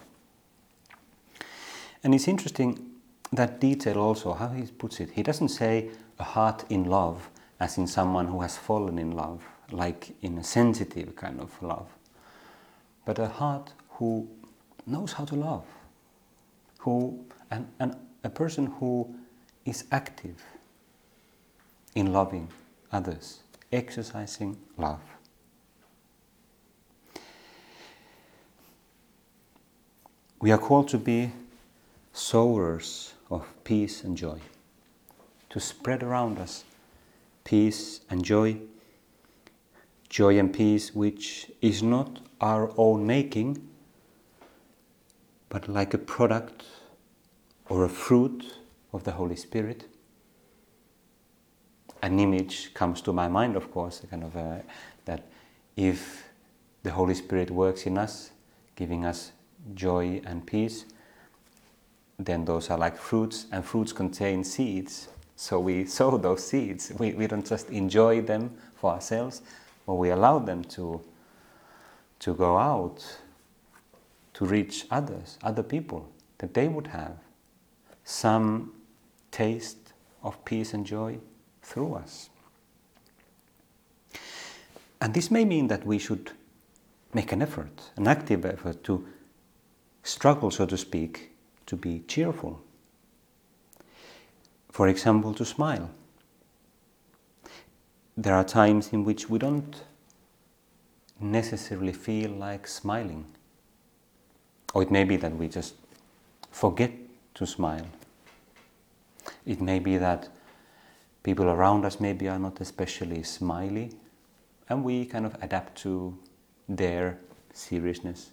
And 2.04 2.14
it's 2.14 2.28
interesting 2.28 2.91
that 3.32 3.60
detail 3.60 3.98
also, 3.98 4.34
how 4.34 4.48
he 4.48 4.62
puts 4.62 5.00
it. 5.00 5.10
He 5.10 5.22
doesn't 5.22 5.48
say 5.48 5.90
a 6.18 6.24
heart 6.24 6.64
in 6.68 6.84
love 6.84 7.30
as 7.58 7.78
in 7.78 7.86
someone 7.86 8.26
who 8.26 8.40
has 8.42 8.56
fallen 8.56 8.98
in 8.98 9.12
love, 9.12 9.42
like 9.70 10.14
in 10.22 10.38
a 10.38 10.44
sensitive 10.44 11.16
kind 11.16 11.40
of 11.40 11.62
love, 11.62 11.88
but 13.06 13.18
a 13.18 13.28
heart 13.28 13.72
who 13.90 14.28
knows 14.86 15.12
how 15.12 15.24
to 15.24 15.34
love, 15.34 15.64
who, 16.78 17.24
and, 17.50 17.66
and 17.78 17.96
a 18.24 18.30
person 18.30 18.66
who 18.66 19.14
is 19.64 19.84
active 19.92 20.42
in 21.94 22.12
loving 22.12 22.48
others, 22.90 23.40
exercising 23.70 24.56
love. 24.76 25.00
We 30.40 30.50
are 30.50 30.58
called 30.58 30.88
to 30.88 30.98
be 30.98 31.30
sowers 32.12 33.14
of 33.32 33.46
peace 33.64 34.04
and 34.04 34.16
joy, 34.16 34.38
to 35.48 35.58
spread 35.58 36.02
around 36.02 36.38
us 36.38 36.64
peace 37.44 38.00
and 38.10 38.24
joy, 38.24 38.58
joy 40.08 40.38
and 40.38 40.52
peace 40.52 40.94
which 40.94 41.50
is 41.60 41.82
not 41.82 42.20
our 42.40 42.72
own 42.76 43.06
making, 43.06 43.68
but 45.48 45.68
like 45.68 45.94
a 45.94 45.98
product 45.98 46.64
or 47.68 47.84
a 47.84 47.88
fruit 47.88 48.58
of 48.92 49.04
the 49.04 49.12
Holy 49.12 49.36
Spirit. 49.36 49.86
An 52.02 52.18
image 52.18 52.74
comes 52.74 53.00
to 53.02 53.12
my 53.12 53.28
mind, 53.28 53.56
of 53.56 53.70
course, 53.70 54.02
kind 54.10 54.24
of 54.24 54.36
a, 54.36 54.62
that 55.04 55.24
if 55.76 56.24
the 56.82 56.90
Holy 56.90 57.14
Spirit 57.14 57.50
works 57.50 57.86
in 57.86 57.96
us, 57.96 58.32
giving 58.76 59.06
us 59.06 59.32
joy 59.74 60.20
and 60.26 60.46
peace, 60.46 60.84
then 62.18 62.44
those 62.44 62.70
are 62.70 62.78
like 62.78 62.96
fruits, 62.96 63.46
and 63.52 63.64
fruits 63.64 63.92
contain 63.92 64.44
seeds. 64.44 65.08
So 65.36 65.60
we 65.60 65.84
sow 65.98 66.16
those 66.18 66.46
seeds. 66.46 66.92
We, 66.98 67.12
we 67.12 67.26
don't 67.26 67.46
just 67.46 67.70
enjoy 67.70 68.22
them 68.22 68.54
for 68.74 68.92
ourselves, 68.92 69.42
but 69.86 69.94
we 69.94 70.10
allow 70.10 70.38
them 70.38 70.64
to, 70.64 71.00
to 72.20 72.34
go 72.34 72.58
out 72.58 73.04
to 74.34 74.44
reach 74.44 74.86
others, 74.90 75.38
other 75.42 75.62
people, 75.62 76.08
that 76.38 76.54
they 76.54 76.68
would 76.68 76.88
have 76.88 77.16
some 78.04 78.72
taste 79.30 79.92
of 80.22 80.42
peace 80.44 80.74
and 80.74 80.86
joy 80.86 81.18
through 81.62 81.94
us. 81.94 82.30
And 85.00 85.12
this 85.14 85.30
may 85.30 85.44
mean 85.44 85.66
that 85.68 85.84
we 85.84 85.98
should 85.98 86.30
make 87.12 87.32
an 87.32 87.42
effort, 87.42 87.90
an 87.96 88.06
active 88.06 88.44
effort 88.44 88.84
to 88.84 89.06
struggle, 90.02 90.50
so 90.50 90.66
to 90.66 90.78
speak, 90.78 91.31
to 91.72 91.76
be 91.76 92.02
cheerful. 92.06 92.60
For 94.70 94.88
example, 94.88 95.32
to 95.32 95.44
smile. 95.46 95.88
There 98.14 98.34
are 98.34 98.44
times 98.44 98.92
in 98.92 99.04
which 99.04 99.30
we 99.30 99.38
don't 99.38 99.74
necessarily 101.18 101.94
feel 101.94 102.30
like 102.30 102.66
smiling. 102.66 103.24
Or 104.74 104.82
it 104.82 104.90
may 104.90 105.04
be 105.04 105.16
that 105.16 105.34
we 105.34 105.48
just 105.48 105.76
forget 106.50 106.92
to 107.36 107.46
smile. 107.46 107.86
It 109.46 109.62
may 109.62 109.78
be 109.78 109.96
that 109.96 110.28
people 111.22 111.46
around 111.46 111.86
us 111.86 112.00
maybe 112.00 112.28
are 112.28 112.38
not 112.38 112.60
especially 112.60 113.22
smiley, 113.22 113.92
and 114.68 114.84
we 114.84 115.06
kind 115.06 115.24
of 115.24 115.38
adapt 115.40 115.78
to 115.84 116.18
their 116.68 117.18
seriousness. 117.54 118.30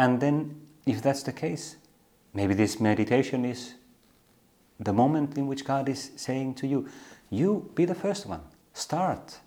And 0.00 0.18
then 0.20 0.65
if 0.86 1.02
that's 1.02 1.22
the 1.22 1.32
case, 1.32 1.76
maybe 2.32 2.54
this 2.54 2.80
meditation 2.80 3.44
is 3.44 3.74
the 4.78 4.92
moment 4.92 5.36
in 5.36 5.46
which 5.46 5.64
God 5.64 5.88
is 5.88 6.12
saying 6.16 6.54
to 6.54 6.66
you, 6.66 6.88
you 7.28 7.70
be 7.74 7.84
the 7.84 7.94
first 7.94 8.26
one, 8.26 8.42
start. 8.72 9.40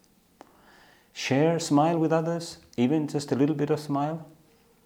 Share, 1.13 1.60
smile 1.60 1.97
with 1.97 2.13
others, 2.13 2.58
even 2.78 3.08
just 3.08 3.32
a 3.32 3.36
little 3.36 3.56
bit 3.56 3.69
of 3.69 3.80
smile, 3.80 4.25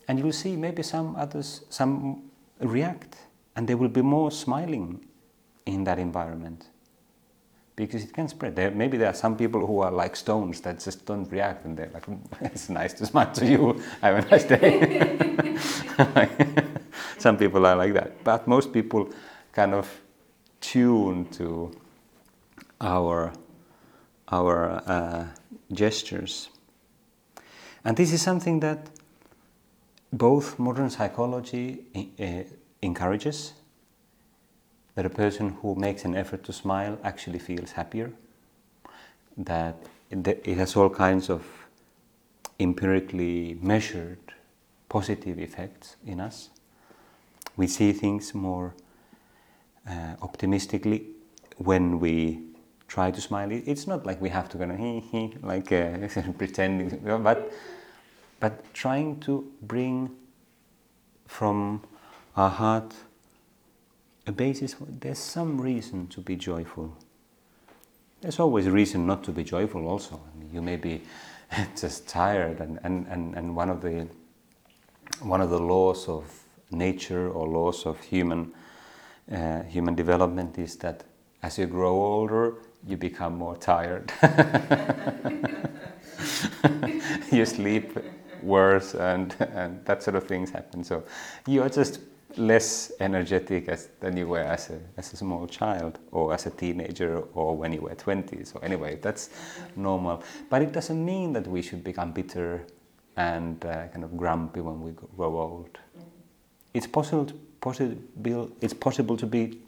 and 0.08 0.20
you 0.20 0.26
will 0.26 0.32
see 0.32 0.56
maybe 0.56 0.84
some 0.84 1.16
others 1.16 1.66
some 1.70 2.24
react 2.60 3.18
and 3.56 3.68
there 3.68 3.78
will 3.78 3.90
be 3.90 4.02
more 4.02 4.32
smiling 4.32 5.06
in 5.66 5.84
that 5.84 6.00
environment 6.00 6.70
because 7.76 8.04
it 8.04 8.14
can 8.14 8.28
spread. 8.28 8.56
There, 8.56 8.72
maybe 8.72 8.98
there 8.98 9.10
are 9.10 9.16
some 9.16 9.36
people 9.36 9.66
who 9.66 9.80
are 9.80 9.92
like 9.92 10.16
stones 10.16 10.62
that 10.62 10.80
just 10.80 11.06
don't 11.06 11.30
react, 11.32 11.66
and 11.66 11.78
they're 11.78 11.90
like, 11.94 12.06
"It's 12.42 12.70
nice 12.70 12.94
to 12.94 13.06
smile 13.06 13.32
to 13.34 13.46
you. 13.46 13.82
Have 14.02 14.26
a 14.26 14.30
nice 14.30 14.44
day." 14.44 15.58
some 17.18 17.38
people 17.38 17.66
are 17.66 17.76
like 17.76 17.94
that, 17.94 18.24
but 18.24 18.48
most 18.48 18.72
people 18.72 19.10
kind 19.52 19.74
of 19.74 19.90
tune 20.62 21.26
to 21.32 21.72
our 22.82 23.34
our 24.32 24.84
uh, 24.88 25.26
gestures, 25.72 26.50
and 27.84 27.98
this 27.98 28.14
is 28.14 28.22
something 28.22 28.60
that 28.60 28.90
both 30.12 30.60
modern 30.60 30.90
psychology 30.90 31.80
uh, 32.20 32.44
encourages 32.82 33.54
that 34.96 35.06
a 35.06 35.10
person 35.10 35.50
who 35.62 35.76
makes 35.76 36.06
an 36.06 36.16
effort 36.16 36.44
to 36.44 36.54
smile 36.54 36.98
actually 37.04 37.40
feels 37.40 37.72
happier, 37.72 38.12
that 39.38 39.76
it 40.12 40.58
has 40.58 40.76
all 40.76 40.90
kinds 40.90 41.30
of 41.30 41.44
empirically 42.60 43.58
measured 43.62 44.20
positive 44.90 45.40
effects 45.40 45.96
in 46.06 46.20
us. 46.20 46.50
We 47.58 47.68
see 47.68 47.92
things 47.94 48.34
more 48.34 48.74
uh, 49.90 50.16
optimistically 50.22 51.08
when 51.58 52.00
we 52.00 52.44
try 52.88 53.10
to 53.12 53.22
smile. 53.22 53.50
It's 53.52 53.88
not 53.88 54.06
like 54.06 54.22
we 54.22 54.30
have 54.30 54.50
to 54.50 54.58
kind 54.58 54.72
of 54.72 55.44
like 55.44 55.72
uh, 55.72 56.32
pretending, 56.38 56.90
but 57.24 57.52
but 58.40 58.74
trying 58.74 59.20
to 59.22 59.50
bring 59.62 60.10
from 61.28 61.82
our 62.36 62.50
heart 62.50 62.94
a 64.26 64.32
basis, 64.32 64.74
for, 64.74 64.86
there's 64.88 65.20
some 65.20 65.60
reason 65.60 66.08
to 66.08 66.22
be 66.22 66.36
joyful. 66.36 66.96
There's 68.22 68.40
always 68.40 68.68
a 68.68 68.72
reason 68.72 69.06
not 69.06 69.24
to 69.26 69.32
be 69.32 69.44
joyful 69.44 69.88
also. 69.88 70.16
I 70.16 70.40
mean, 70.40 70.50
you 70.54 70.62
may 70.62 70.78
be 70.78 71.02
just 71.76 72.08
tired 72.08 72.60
and, 72.60 72.80
and, 72.84 73.08
and, 73.08 73.36
and 73.36 73.56
one 73.56 73.70
of 73.70 73.82
the 73.82 74.08
one 75.22 75.42
of 75.42 75.50
the 75.50 75.60
laws 75.60 76.08
of 76.08 76.26
nature 76.72 77.30
or 77.30 77.48
laws 77.48 77.86
of 77.86 78.00
human 78.02 78.52
uh, 79.32 79.64
human 79.64 79.96
development 79.96 80.58
is 80.58 80.76
that 80.78 81.04
as 81.42 81.58
you 81.58 81.66
grow 81.66 81.94
older 81.94 82.56
you 82.86 82.98
become 82.98 83.38
more 83.38 83.56
tired 83.56 84.12
you 87.32 87.46
sleep 87.46 87.98
worse 88.42 88.96
and, 88.96 89.36
and 89.54 89.86
that 89.86 90.04
sort 90.04 90.16
of 90.16 90.28
things 90.28 90.50
happen 90.50 90.84
so 90.84 91.04
you 91.48 91.62
are 91.62 91.70
just 91.70 92.00
less 92.38 92.92
energetic 93.00 93.70
as, 93.70 93.90
than 94.00 94.18
you 94.18 94.28
were 94.28 94.40
as 94.40 94.70
a, 94.70 94.80
as 94.98 95.14
a 95.14 95.18
small 95.18 95.48
child 95.48 96.00
or 96.12 96.34
as 96.34 96.46
a 96.46 96.50
teenager 96.50 97.20
or 97.34 97.56
when 97.56 97.74
you 97.74 97.82
were 97.82 97.96
20. 97.96 98.44
So, 98.44 98.60
anyway, 98.60 98.98
that's 99.02 99.30
normal. 99.76 100.24
But 100.50 100.62
it 100.62 100.72
doesn't 100.72 101.04
mean 101.04 101.34
that 101.34 101.48
we 101.48 101.62
should 101.62 101.84
become 101.84 102.12
bitter 102.12 102.66
and 103.16 103.64
uh, 103.66 103.88
kind 103.88 104.04
of 104.04 104.18
grumpy 104.18 104.62
when 104.62 104.82
we 104.82 104.92
grow 104.92 105.38
old. 105.38 105.78
It's 106.74 106.88
possible, 106.88 107.26
to, 107.26 107.34
possible, 107.62 108.52
it's 108.62 108.74
possible 108.74 109.18
to 109.18 109.26
be 109.28 109.60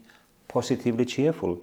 positively 0.47 1.05
cheerful. 1.05 1.61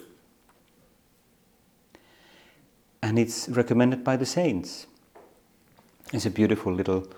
And 3.03 3.19
it's 3.19 3.49
recommended 3.49 4.05
by 4.05 4.17
the 4.17 4.27
saints. 4.27 4.87
It's 6.13 6.27
a 6.27 6.31
beautiful 6.31 6.73
little 6.73 7.09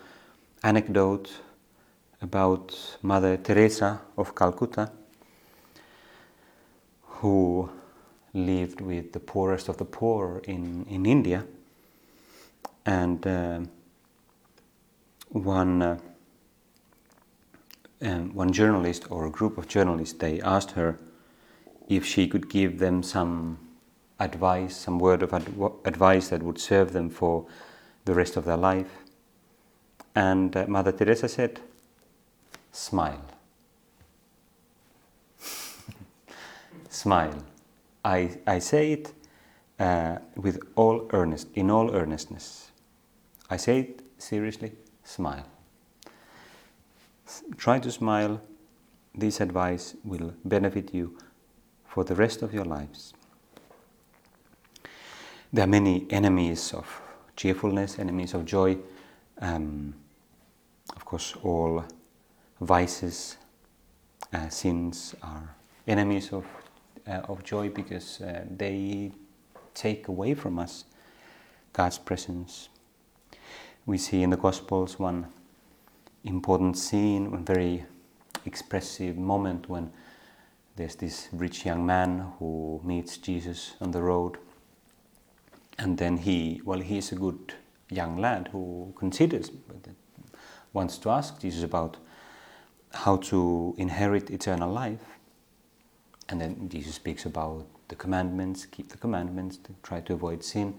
anecdote 0.63 1.31
about 2.25 2.99
Mother 3.03 3.37
Teresa 3.37 4.01
of 4.19 4.35
Calcutta. 4.35 4.91
who 7.25 7.71
lived 8.35 8.83
with 8.83 9.13
the 9.15 9.19
poorest 9.19 9.71
of 9.71 9.79
the 9.79 9.85
poor 9.87 10.43
in, 10.45 10.85
in 10.91 11.07
India. 11.07 11.47
And 12.85 13.27
uh, 13.27 13.61
one, 15.31 15.81
uh, 15.81 15.99
um, 18.03 18.35
one 18.35 18.53
journalist 18.53 19.11
or 19.11 19.25
a 19.25 19.31
group 19.31 19.57
of 19.57 19.69
journalists, 19.69 20.19
they 20.19 20.39
asked 20.43 20.73
her 20.73 20.99
if 21.89 22.05
she 22.05 22.29
could 22.29 22.51
give 22.51 22.79
them 22.79 23.03
some 23.03 23.59
advice, 24.21 24.77
some 24.77 24.99
word 24.99 25.23
of 25.23 25.33
adv- 25.33 25.73
advice 25.87 26.29
that 26.29 26.43
would 26.43 26.59
serve 26.59 26.93
them 26.93 27.09
for 27.09 27.47
the 28.05 28.13
rest 28.13 28.37
of 28.37 28.45
their 28.45 28.59
life. 28.59 28.99
And 30.15 30.55
uh, 30.55 30.67
Mother 30.69 30.93
Teresa 30.93 31.29
said, 31.29 31.61
smile. 32.75 33.25
smile. 36.91 37.43
I, 38.05 38.37
I 38.47 38.59
say 38.59 38.93
it 38.93 39.13
uh, 39.79 40.19
with 40.37 40.61
all 40.75 41.09
earnest, 41.13 41.49
in 41.55 41.71
all 41.71 41.95
earnestness. 41.95 42.71
I 43.49 43.57
say 43.57 43.81
it 43.81 44.03
seriously, 44.19 44.73
smile. 45.05 45.47
S- 47.27 47.45
try 47.57 47.79
to 47.79 47.91
smile. 47.91 48.41
This 49.15 49.41
advice 49.41 49.95
will 50.05 50.35
benefit 50.45 50.93
you 50.93 51.17
for 51.87 52.03
the 52.03 52.17
rest 52.17 52.43
of 52.43 52.53
your 52.53 52.65
lives. 52.65 53.15
There 55.53 55.63
are 55.63 55.69
many 55.69 56.07
enemies 56.11 56.75
of 56.75 57.01
cheerfulness, 57.37 58.01
enemies 58.01 58.35
of 58.35 58.45
joy. 58.45 58.77
Um, 59.41 59.95
of 60.97 61.05
course, 61.05 61.35
all 61.45 61.85
vices, 62.65 63.37
uh, 64.33 64.49
sins 64.49 65.15
are 65.23 65.55
enemies 65.87 66.33
of, 66.33 66.45
uh, 67.07 67.21
of 67.29 67.45
joy 67.45 67.69
because 67.69 68.21
uh, 68.21 68.45
they 68.57 69.13
take 69.75 70.09
away 70.09 70.35
from 70.35 70.59
us 70.59 70.85
God's 71.73 71.99
presence. 71.99 72.69
We 73.87 73.99
see 73.99 74.23
in 74.23 74.31
the 74.31 74.37
Gospels 74.37 74.99
one 74.99 75.27
important 76.25 76.79
scene, 76.79 77.31
one 77.31 77.45
very 77.45 77.85
expressive 78.47 79.17
moment 79.17 79.69
when 79.69 79.93
there's 80.77 80.97
this 80.97 81.29
rich 81.33 81.65
young 81.67 81.85
man 81.85 82.33
who 82.39 82.81
meets 82.83 83.19
Jesus 83.19 83.75
on 83.81 83.91
the 83.91 84.03
road. 84.03 84.39
And 85.79 85.99
then 85.99 86.17
he, 86.17 86.61
well, 86.65 86.81
he's 86.81 87.13
a 87.13 87.17
good 87.17 87.55
young 87.91 88.17
lad 88.17 88.49
who 88.53 88.93
considers, 88.97 89.51
wants 90.73 90.99
to 90.99 91.11
ask 91.11 91.41
Jesus 91.41 91.63
about 91.63 91.99
how 92.95 93.17
to 93.17 93.75
inherit 93.77 94.31
eternal 94.31 94.71
life. 94.71 95.01
And 96.29 96.41
then 96.41 96.69
Jesus 96.69 96.95
speaks 96.95 97.27
about 97.27 97.67
the 97.89 97.97
commandments, 97.97 98.67
keep 98.67 98.89
the 98.89 98.97
commandments, 98.97 99.57
to 99.59 99.75
try 99.83 100.01
to 100.01 100.15
avoid 100.15 100.43
sin. 100.43 100.75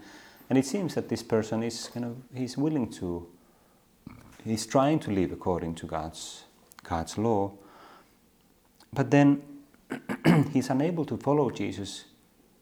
And 0.48 0.58
it 0.58 0.66
seems 0.66 0.94
that 0.94 1.08
this 1.08 1.22
person 1.22 1.62
is 1.62 1.88
kind 1.92 2.06
of, 2.06 2.16
he's 2.34 2.56
willing 2.56 2.90
to, 2.92 3.26
he's 4.44 4.66
trying 4.66 4.98
to 5.00 5.10
live 5.10 5.32
according 5.32 5.74
to 5.76 5.86
God's, 5.86 6.44
God's 6.82 7.18
law. 7.18 7.52
But 8.92 9.10
then 9.10 9.42
he's 10.52 10.70
unable 10.70 11.04
to 11.04 11.16
follow 11.16 11.50
Jesus 11.50 12.04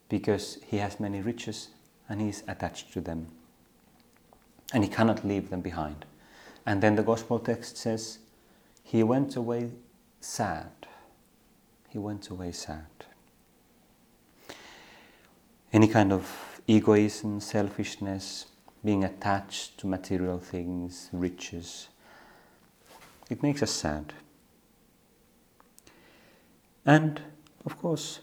because 0.09 0.59
he 0.67 0.79
has 0.79 1.01
many 1.01 1.21
riches 1.21 1.69
and 2.09 2.21
he's 2.21 2.43
attached 2.49 2.93
to 2.93 3.01
them. 3.01 3.29
And 4.73 4.83
he 4.83 4.91
cannot 4.91 5.25
leave 5.25 5.51
them 5.51 5.61
behind. 5.61 6.05
And 6.67 6.83
then 6.83 6.97
the 6.97 7.03
gospel 7.03 7.39
text 7.39 7.77
says, 7.77 8.19
he 8.85 9.03
went 9.03 9.35
away 9.35 9.73
sad. 10.21 10.71
He 11.89 11.99
went 11.99 12.31
away 12.31 12.53
sad. 12.53 12.87
Any 15.73 15.89
kind 15.89 16.13
of 16.13 16.61
egoism, 16.69 17.41
selfishness, 17.41 18.47
being 18.85 19.03
attached 19.03 19.79
to 19.79 19.89
material 19.89 20.39
things, 20.39 21.09
riches, 21.13 21.89
it 23.29 23.43
makes 23.43 23.63
us 23.63 23.71
sad. 23.71 24.13
And 26.87 27.21
of 27.65 27.79
course, 27.79 28.21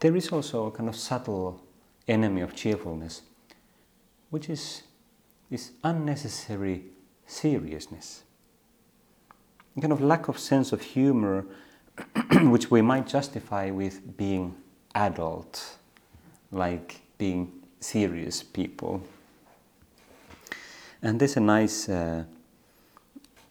there 0.00 0.16
is 0.16 0.28
also 0.30 0.66
a 0.66 0.70
kind 0.70 0.88
of 0.88 0.96
subtle 0.96 1.62
enemy 2.08 2.40
of 2.40 2.54
cheerfulness, 2.54 3.22
which 4.30 4.48
is 4.48 4.82
this 5.50 5.72
unnecessary 5.82 6.86
seriousness, 7.26 8.22
kind 9.80 9.92
of 9.92 10.00
lack 10.00 10.28
of 10.28 10.38
sense 10.38 10.72
of 10.72 10.80
humor, 10.80 11.46
which 12.42 12.70
we 12.70 12.82
might 12.82 13.06
justify 13.06 13.70
with 13.70 14.16
being 14.16 14.54
adult, 14.94 15.78
like 16.52 17.00
being 17.18 17.52
serious 17.80 18.42
people. 18.42 19.02
And 21.02 21.20
there's 21.20 21.36
a 21.36 21.40
nice, 21.40 21.88
uh, 21.88 22.24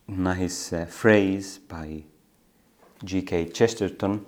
nice 0.08 0.74
uh, 0.74 0.86
phrase 0.86 1.60
by 1.60 2.04
G.K. 3.04 3.50
Chesterton 3.50 4.26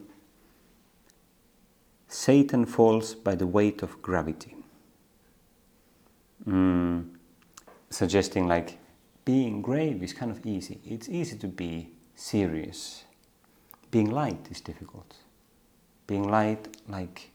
Satan 2.16 2.66
falls 2.66 3.14
by 3.14 3.36
the 3.36 3.46
weight 3.46 3.84
of 3.84 4.02
gravity. 4.02 4.56
Mm, 6.48 7.10
suggesting 7.90 8.48
like 8.48 8.78
being 9.26 9.62
grave 9.62 10.04
is 10.04 10.14
kind 10.14 10.32
of 10.32 10.46
easy. 10.46 10.80
It's 10.86 11.10
easy 11.10 11.38
to 11.38 11.48
be 11.48 11.90
serious. 12.16 13.04
Being 13.92 14.12
light 14.12 14.48
is 14.52 14.62
difficult. 14.62 15.16
Being 16.08 16.30
light, 16.30 16.68
like 16.88 17.32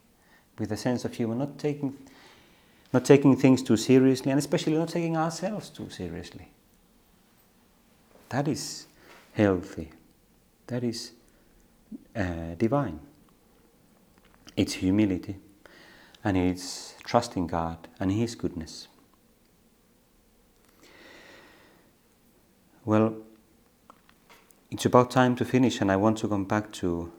with 0.58 0.70
a 0.70 0.76
sense 0.76 1.04
of 1.04 1.14
humor, 1.14 1.34
not 1.34 1.58
taking, 1.58 1.96
not 2.92 3.04
taking 3.04 3.36
things 3.36 3.62
too 3.62 3.76
seriously, 3.76 4.30
and 4.30 4.38
especially 4.38 4.74
not 4.74 4.88
taking 4.88 5.16
ourselves 5.16 5.68
too 5.70 5.90
seriously. 5.90 6.48
That 8.28 8.46
is 8.46 8.86
healthy. 9.32 9.90
That 10.68 10.84
is 10.84 11.12
uh, 12.14 12.54
divine. 12.56 13.00
It's 14.56 14.74
humility 14.74 15.36
and 16.22 16.36
it's 16.36 16.94
trusting 17.04 17.46
God 17.46 17.88
and 17.98 18.12
His 18.12 18.34
goodness. 18.34 18.88
Well, 22.86 23.14
it's 24.70 24.86
about 24.86 25.10
time 25.10 25.36
to 25.36 25.44
finish, 25.44 25.82
and 25.82 25.92
I 25.92 25.96
want 25.96 26.16
to 26.18 26.28
come 26.28 26.44
back 26.44 26.72
to, 26.72 27.12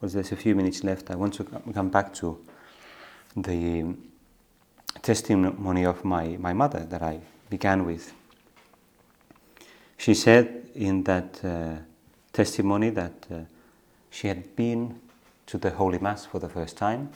well, 0.00 0.08
there's 0.08 0.30
a 0.30 0.36
few 0.36 0.54
minutes 0.54 0.84
left. 0.84 1.10
I 1.10 1.16
want 1.16 1.34
to 1.34 1.44
come 1.44 1.88
back 1.88 2.14
to 2.14 2.38
the 3.36 3.96
testimony 5.02 5.84
of 5.84 6.04
my, 6.04 6.36
my 6.36 6.52
mother 6.52 6.86
that 6.88 7.02
I 7.02 7.20
began 7.48 7.84
with. 7.84 8.12
She 9.96 10.14
said 10.14 10.70
in 10.76 11.02
that 11.04 11.44
uh, 11.44 11.78
testimony 12.32 12.90
that 12.90 13.26
uh, 13.32 13.38
she 14.10 14.28
had 14.28 14.54
been 14.54 15.00
to 15.46 15.58
the 15.58 15.70
Holy 15.70 15.98
Mass 15.98 16.24
for 16.24 16.38
the 16.38 16.48
first 16.48 16.76
time, 16.76 17.10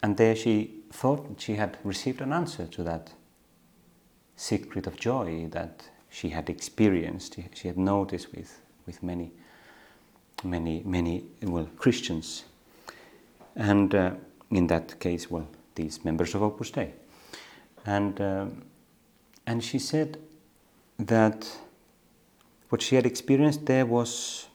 and 0.00 0.16
there 0.16 0.36
she 0.36 0.74
thought 0.92 1.40
she 1.40 1.56
had 1.56 1.76
received 1.82 2.20
an 2.20 2.32
answer 2.32 2.66
to 2.66 2.84
that 2.84 3.10
secret 4.36 4.86
of 4.86 4.96
joy 4.96 5.48
that 5.50 5.90
she 6.18 6.30
had 6.30 6.50
experienced, 6.50 7.36
she 7.54 7.68
had 7.68 7.78
noticed 7.78 8.34
with, 8.34 8.60
with 8.86 9.00
many, 9.04 9.30
many, 10.42 10.82
many, 10.84 11.24
well, 11.42 11.68
Christians. 11.76 12.44
And 13.54 13.94
uh, 13.94 14.14
in 14.50 14.66
that 14.66 14.98
case, 14.98 15.30
well, 15.30 15.46
these 15.76 16.04
members 16.04 16.34
of 16.34 16.42
Opus 16.42 16.72
Dei. 16.72 16.92
And, 17.86 18.20
uh, 18.20 18.46
and 19.46 19.62
she 19.62 19.78
said 19.78 20.18
that 20.98 21.56
what 22.68 22.82
she 22.82 22.96
had 22.96 23.06
experienced 23.06 23.64
there 23.66 23.86
was 23.86 24.48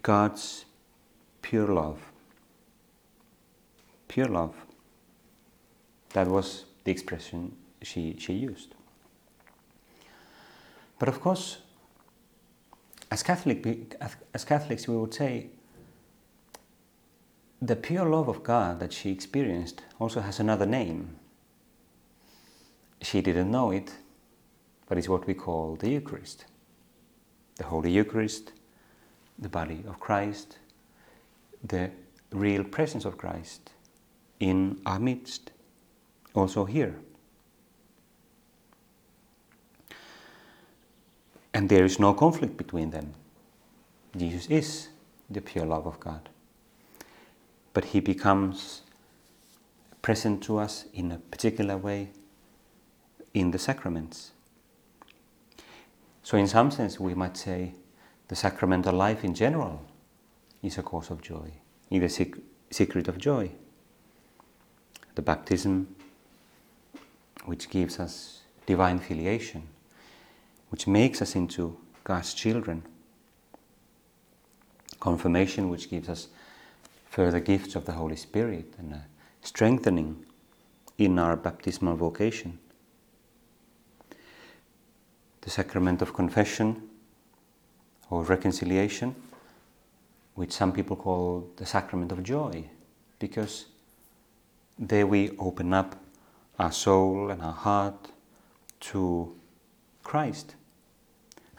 God's 0.00 0.64
pure 1.42 1.68
love. 1.68 2.00
Pure 4.08 4.28
love. 4.28 4.54
That 6.14 6.26
was 6.26 6.64
the 6.84 6.90
expression 6.90 7.54
she, 7.82 8.16
she 8.18 8.32
used. 8.32 8.74
But 11.02 11.08
of 11.08 11.20
course, 11.20 11.58
as, 13.10 13.24
Catholic, 13.24 13.96
as 14.32 14.44
Catholics, 14.44 14.86
we 14.86 14.96
would 14.96 15.12
say 15.12 15.48
the 17.60 17.74
pure 17.74 18.08
love 18.08 18.28
of 18.28 18.44
God 18.44 18.78
that 18.78 18.92
she 18.92 19.10
experienced 19.10 19.82
also 19.98 20.20
has 20.20 20.38
another 20.38 20.64
name. 20.64 21.16
She 23.00 23.20
didn't 23.20 23.50
know 23.50 23.72
it, 23.72 23.92
but 24.86 24.96
it's 24.96 25.08
what 25.08 25.26
we 25.26 25.34
call 25.34 25.74
the 25.74 25.90
Eucharist. 25.90 26.44
The 27.56 27.64
Holy 27.64 27.90
Eucharist, 27.90 28.52
the 29.36 29.48
body 29.48 29.82
of 29.88 29.98
Christ, 29.98 30.58
the 31.64 31.90
real 32.30 32.62
presence 32.62 33.04
of 33.04 33.18
Christ 33.18 33.72
in 34.38 34.80
our 34.86 35.00
midst, 35.00 35.50
also 36.32 36.64
here. 36.64 36.94
And 41.62 41.68
there 41.68 41.84
is 41.84 42.00
no 42.00 42.12
conflict 42.12 42.56
between 42.56 42.90
them. 42.90 43.14
Jesus 44.16 44.48
is 44.48 44.88
the 45.30 45.40
pure 45.40 45.64
love 45.64 45.86
of 45.86 46.00
God. 46.00 46.28
but 47.72 47.84
He 47.84 48.00
becomes 48.00 48.82
present 50.02 50.42
to 50.42 50.58
us 50.58 50.86
in 50.92 51.12
a 51.12 51.18
particular 51.18 51.76
way 51.76 52.10
in 53.32 53.52
the 53.52 53.60
sacraments. 53.60 54.32
So, 56.24 56.36
in 56.36 56.48
some 56.48 56.72
sense, 56.72 56.98
we 56.98 57.14
might 57.14 57.36
say 57.36 57.74
the 58.26 58.34
sacramental 58.34 58.96
life 58.96 59.22
in 59.22 59.32
general 59.32 59.84
is 60.64 60.78
a 60.78 60.82
cause 60.82 61.12
of 61.12 61.22
joy, 61.22 61.52
is 61.92 62.18
a 62.18 62.26
secret 62.72 63.06
of 63.06 63.18
joy. 63.18 63.52
The 65.14 65.22
baptism, 65.22 65.94
which 67.44 67.70
gives 67.70 68.00
us 68.00 68.40
divine 68.66 68.98
filiation, 68.98 69.68
which 70.72 70.86
makes 70.86 71.20
us 71.20 71.36
into 71.36 71.76
God's 72.02 72.32
children. 72.32 72.82
Confirmation, 75.00 75.68
which 75.68 75.90
gives 75.90 76.08
us 76.08 76.28
further 77.10 77.40
gifts 77.40 77.76
of 77.76 77.84
the 77.84 77.92
Holy 77.92 78.16
Spirit 78.16 78.72
and 78.78 78.94
a 78.94 79.04
strengthening 79.42 80.24
in 80.96 81.18
our 81.18 81.36
baptismal 81.36 81.96
vocation. 81.96 82.58
The 85.42 85.50
sacrament 85.50 86.00
of 86.00 86.14
confession 86.14 86.88
or 88.08 88.22
reconciliation, 88.22 89.14
which 90.36 90.52
some 90.52 90.72
people 90.72 90.96
call 90.96 91.50
the 91.56 91.66
sacrament 91.66 92.12
of 92.12 92.22
joy, 92.22 92.64
because 93.18 93.66
there 94.78 95.06
we 95.06 95.36
open 95.38 95.74
up 95.74 95.96
our 96.58 96.72
soul 96.72 97.30
and 97.30 97.42
our 97.42 97.52
heart 97.52 98.08
to 98.80 99.36
Christ 100.02 100.54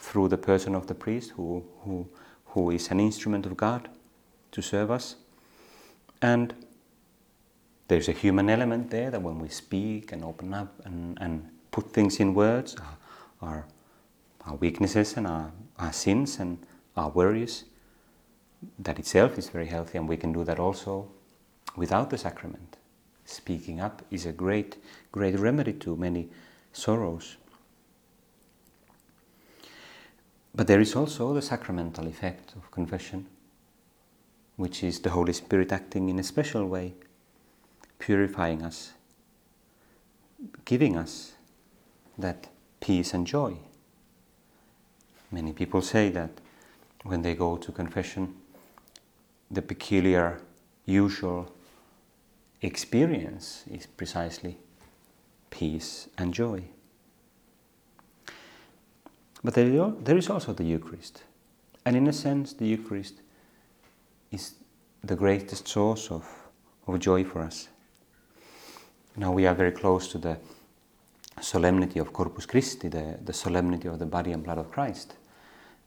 through 0.04 0.28
the 0.28 0.38
person 0.38 0.76
of 0.76 0.88
the 0.88 0.94
priest 0.94 1.32
who, 1.32 1.64
who, 1.80 2.06
who 2.48 2.72
is 2.72 2.92
an 2.92 3.00
instrument 3.00 3.46
of 3.46 3.56
God 3.56 3.88
to 4.52 4.62
serve 4.62 4.92
us. 4.92 5.16
And 6.22 6.54
there's 7.88 8.10
a 8.10 8.12
human 8.12 8.50
element 8.50 8.92
there 8.92 9.10
that 9.10 9.22
when 9.22 9.40
we 9.40 9.48
speak 9.48 10.12
and 10.12 10.24
open 10.26 10.54
up 10.54 10.74
and, 10.84 11.18
and 11.22 11.50
put 11.72 11.94
things 11.94 12.20
in 12.20 12.34
words, 12.34 12.76
our, 12.76 12.98
our, 13.42 13.66
our 14.46 14.56
weaknesses 14.56 15.16
and 15.16 15.26
our, 15.26 15.54
our 15.80 15.94
sins 15.94 16.38
and 16.38 16.58
our 16.98 17.10
worries, 17.10 17.64
that 18.80 19.00
itself 19.00 19.38
is 19.38 19.50
very 19.50 19.68
healthy, 19.68 19.98
and 19.98 20.10
we 20.10 20.18
can 20.18 20.34
do 20.34 20.44
that 20.44 20.60
also 20.60 21.10
without 21.78 22.10
the 22.10 22.18
sacrament. 22.18 22.76
Speaking 23.24 23.80
up 23.80 24.02
is 24.12 24.26
a 24.26 24.34
great, 24.34 24.78
great 25.14 25.40
remedy 25.40 25.74
to 25.74 25.96
many 25.96 26.28
sorrows. 26.74 27.38
But 30.56 30.68
there 30.68 30.80
is 30.80 30.96
also 30.96 31.34
the 31.34 31.42
sacramental 31.42 32.08
effect 32.08 32.56
of 32.56 32.70
confession, 32.70 33.28
which 34.56 34.84
is 34.84 35.00
the 35.00 35.10
Holy 35.10 35.34
Spirit 35.34 35.72
acting 35.72 36.10
in 36.10 36.20
a 36.20 36.24
special 36.24 36.68
way, 36.68 36.94
purifying 37.98 38.62
us, 38.62 38.94
giving 40.64 40.96
us 40.96 41.34
that 42.18 42.50
peace 42.80 43.14
and 43.14 43.26
joy. 43.26 43.58
Many 45.32 45.54
people 45.54 45.82
say 45.82 46.10
that 46.10 46.30
when 47.04 47.24
they 47.24 47.34
go 47.34 47.58
to 47.58 47.72
confession, 47.72 48.36
the 49.50 49.64
peculiar, 49.64 50.40
usual 50.86 51.52
experience 52.62 53.64
is 53.72 53.88
precisely 53.88 54.58
peace 55.50 56.10
and 56.18 56.34
joy. 56.34 56.64
But 59.44 59.56
there 59.56 60.18
is 60.18 60.30
also 60.30 60.54
the 60.54 60.64
Eucharist. 60.64 61.24
And 61.86 61.98
in 61.98 62.08
a 62.08 62.14
sense, 62.14 62.54
the 62.54 62.66
Eucharist 62.66 63.22
is 64.32 64.56
the 65.04 65.16
greatest 65.16 65.68
source 65.68 66.10
of, 66.10 66.26
of 66.88 67.00
joy 67.00 67.26
for 67.26 67.42
us. 67.42 67.68
Now 69.18 69.34
we 69.34 69.46
are 69.46 69.54
very 69.54 69.72
close 69.72 70.08
to 70.10 70.18
the 70.18 70.38
solemnity 71.42 72.00
of 72.00 72.14
Corpus 72.14 72.46
Christi, 72.46 72.88
the, 72.88 73.20
the 73.24 73.34
solemnity 73.34 73.88
of 73.88 74.00
the 74.00 74.06
body 74.06 74.32
and 74.32 74.44
blood 74.44 74.58
of 74.58 74.72
Christ. 74.72 75.16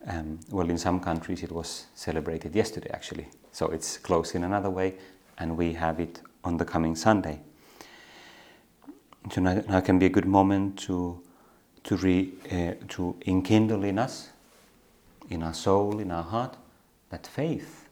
Um, 0.07 0.38
well, 0.51 0.69
in 0.69 0.79
some 0.79 1.01
countries 1.01 1.42
it 1.42 1.51
was 1.51 1.87
celebrated 1.95 2.55
yesterday 2.55 2.90
actually, 2.92 3.27
so 3.53 3.69
it's 3.69 3.99
close 3.99 4.35
in 4.35 4.45
another 4.45 4.71
way, 4.71 4.95
and 5.38 5.57
we 5.57 5.73
have 5.73 5.99
it 5.99 6.21
on 6.45 6.59
the 6.59 6.64
coming 6.64 6.95
Sunday. 6.95 7.40
So 9.33 9.40
now, 9.40 9.64
now 9.69 9.81
can 9.81 9.99
be 9.99 10.07
a 10.07 10.11
good 10.11 10.27
moment 10.27 10.79
to 10.81 11.21
to, 11.87 11.96
re, 11.96 12.33
uh, 12.51 12.72
to 12.88 13.16
enkindle 13.27 13.85
in 13.85 13.99
us, 13.99 14.31
in 15.31 15.42
our 15.42 15.55
soul, 15.55 16.01
in 16.01 16.11
our 16.11 16.22
heart, 16.22 16.57
that 17.11 17.27
faith 17.27 17.88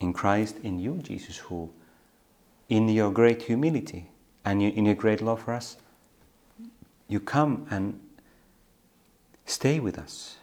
in 0.00 0.12
Christ, 0.12 0.56
in 0.62 0.78
you, 0.78 0.96
Jesus, 1.02 1.36
who, 1.36 1.70
in 2.68 2.88
your 2.88 3.12
great 3.12 3.42
humility 3.42 4.08
and 4.44 4.62
in 4.62 4.86
your 4.86 4.94
great 4.94 5.20
love 5.20 5.42
for 5.42 5.52
us, 5.52 5.76
you 7.08 7.20
come 7.20 7.66
and 7.70 8.00
stay 9.44 9.78
with 9.78 9.98
us 9.98 10.38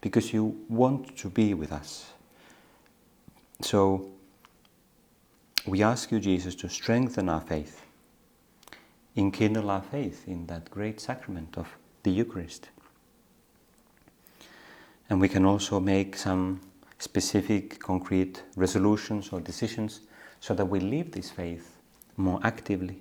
because 0.00 0.32
you 0.32 0.60
want 0.68 1.16
to 1.16 1.30
be 1.30 1.54
with 1.54 1.70
us. 1.70 2.10
So, 3.60 4.10
we 5.64 5.82
ask 5.82 6.10
you, 6.10 6.18
Jesus, 6.18 6.54
to 6.56 6.68
strengthen 6.68 7.28
our 7.28 7.40
faith 7.40 7.82
enkindle 9.18 9.68
our 9.70 9.82
faith 9.82 10.26
in 10.26 10.46
that 10.46 10.70
great 10.70 11.00
sacrament 11.00 11.58
of 11.58 11.76
the 12.04 12.10
Eucharist. 12.10 12.68
And 15.10 15.20
we 15.20 15.28
can 15.28 15.44
also 15.44 15.80
make 15.80 16.16
some 16.16 16.60
specific, 16.98 17.80
concrete 17.80 18.42
resolutions 18.56 19.30
or 19.32 19.40
decisions 19.40 20.00
so 20.40 20.54
that 20.54 20.66
we 20.66 20.80
live 20.80 21.10
this 21.12 21.30
faith 21.30 21.76
more 22.16 22.40
actively. 22.44 23.00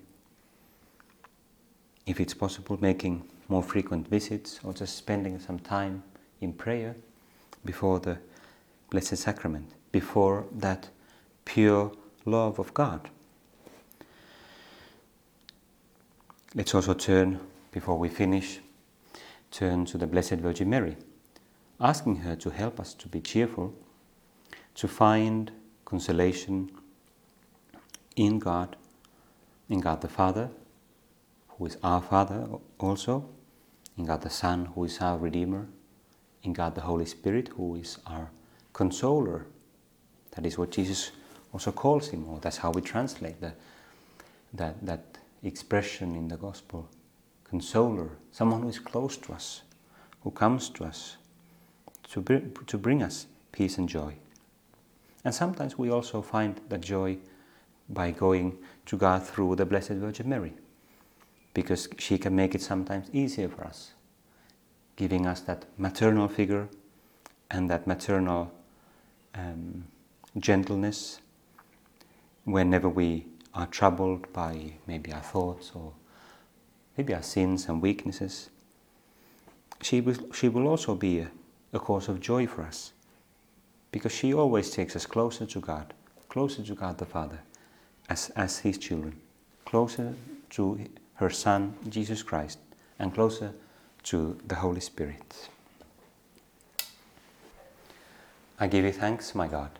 If 2.05 2.19
it's 2.19 2.33
possible, 2.33 2.77
making 2.81 3.23
more 3.47 3.63
frequent 3.63 4.07
visits 4.07 4.59
or 4.63 4.73
just 4.73 4.95
spending 4.95 5.39
some 5.39 5.59
time 5.59 6.03
in 6.41 6.53
prayer 6.53 6.95
before 7.65 7.99
the 7.99 8.17
Blessed 8.89 9.17
Sacrament, 9.17 9.69
before 9.91 10.45
that 10.51 10.89
pure 11.45 11.91
love 12.25 12.59
of 12.59 12.73
God. 12.73 13.09
Let's 16.55 16.73
also 16.73 16.93
turn, 16.93 17.39
before 17.71 17.97
we 17.97 18.07
finish, 18.09 18.59
turn 19.51 19.85
to 19.85 19.97
the 19.97 20.07
Blessed 20.07 20.35
Virgin 20.35 20.69
Mary, 20.69 20.95
asking 21.79 22.17
her 22.17 22.35
to 22.37 22.49
help 22.49 22.79
us 22.79 22.93
to 22.95 23.07
be 23.07 23.19
cheerful, 23.19 23.73
to 24.75 24.87
find 24.87 25.51
consolation 25.83 26.71
in 28.15 28.39
God, 28.39 28.77
in 29.69 29.81
God 29.81 30.01
the 30.01 30.07
Father, 30.07 30.49
who 31.49 31.65
is 31.65 31.77
our 31.83 32.01
Father 32.01 32.47
also, 32.79 33.27
in 33.97 34.05
God 34.05 34.21
the 34.21 34.29
Son, 34.29 34.67
who 34.73 34.85
is 34.85 34.99
our 34.99 35.17
Redeemer, 35.17 35.67
in 36.43 36.53
God 36.53 36.75
the 36.75 36.81
Holy 36.81 37.05
Spirit, 37.05 37.49
who 37.49 37.75
is 37.75 37.97
our 38.07 38.31
consoler. 38.71 39.47
That 40.31 40.45
is 40.45 40.57
what 40.57 40.71
Jesus 40.71 41.11
also 41.51 41.71
calls 41.71 42.07
him, 42.07 42.27
or 42.29 42.39
that's 42.39 42.57
how 42.57 42.71
we 42.71 42.81
translate 42.81 43.41
the, 43.41 43.53
that, 44.53 44.85
that 44.85 45.16
expression 45.43 46.15
in 46.15 46.27
the 46.27 46.37
gospel 46.37 46.89
consoler, 47.49 48.09
someone 48.31 48.61
who 48.61 48.69
is 48.69 48.79
close 48.79 49.17
to 49.17 49.33
us, 49.33 49.61
who 50.23 50.31
comes 50.31 50.69
to 50.69 50.83
us 50.83 51.17
to, 52.11 52.21
bring, 52.21 52.53
to 52.65 52.77
bring 52.77 53.01
us 53.01 53.27
peace 53.51 53.77
and 53.77 53.87
joy. 53.87 54.15
And 55.23 55.33
sometimes 55.33 55.77
we 55.77 55.89
also 55.89 56.21
find 56.21 56.59
that 56.69 56.81
joy 56.81 57.17
by 57.89 58.11
going 58.11 58.57
to 58.85 58.97
God 58.97 59.25
through 59.25 59.55
the 59.55 59.65
Blessed 59.65 59.91
Virgin 59.91 60.29
Mary, 60.29 60.53
because 61.53 61.87
she 61.97 62.17
can 62.17 62.35
make 62.35 62.53
it 62.53 62.61
sometimes 62.61 63.09
easier 63.13 63.47
for 63.47 63.63
us, 63.63 63.93
giving 64.95 65.25
us 65.25 65.41
that 65.41 65.65
maternal 65.77 66.27
figure 66.27 66.67
and 67.49 67.69
that 67.69 67.87
maternal 67.87 68.51
um, 69.35 69.85
gentleness 70.37 71.19
whenever 72.43 72.89
we 72.89 73.25
are 73.57 73.65
troubled 73.65 74.31
by 74.31 74.73
maybe 74.85 75.11
our 75.11 75.21
thoughts 75.21 75.71
or 75.73 75.91
maybe 76.95 77.13
our 77.13 77.23
sins 77.23 77.67
and 77.67 77.81
weaknesses, 77.81 78.51
she 79.81 79.99
will, 79.99 80.31
she 80.31 80.47
will 80.47 80.67
also 80.67 80.93
be 80.93 81.19
a, 81.19 81.31
a 81.73 81.79
cause 81.79 82.07
of 82.07 82.19
joy 82.19 82.45
for 82.45 82.61
us 82.61 82.93
because 83.91 84.11
she 84.11 84.31
always 84.31 84.69
takes 84.69 84.95
us 84.95 85.07
closer 85.07 85.47
to 85.47 85.59
God, 85.59 85.95
closer 86.29 86.61
to 86.61 86.75
God 86.75 86.99
the 86.99 87.05
Father 87.05 87.39
as, 88.09 88.29
as 88.35 88.59
His 88.59 88.77
children, 88.77 89.19
closer 89.65 90.13
to 90.51 90.79
her 91.15 91.31
Son, 91.31 91.73
Jesus 91.89 92.21
Christ, 92.21 92.59
and 92.99 93.11
closer 93.11 93.53
to 94.03 94.37
the 94.47 94.55
Holy 94.55 94.81
Spirit. 94.81 95.49
I 98.59 98.67
give 98.67 98.85
you 98.85 98.91
thanks, 98.91 99.33
my 99.33 99.47
God 99.47 99.79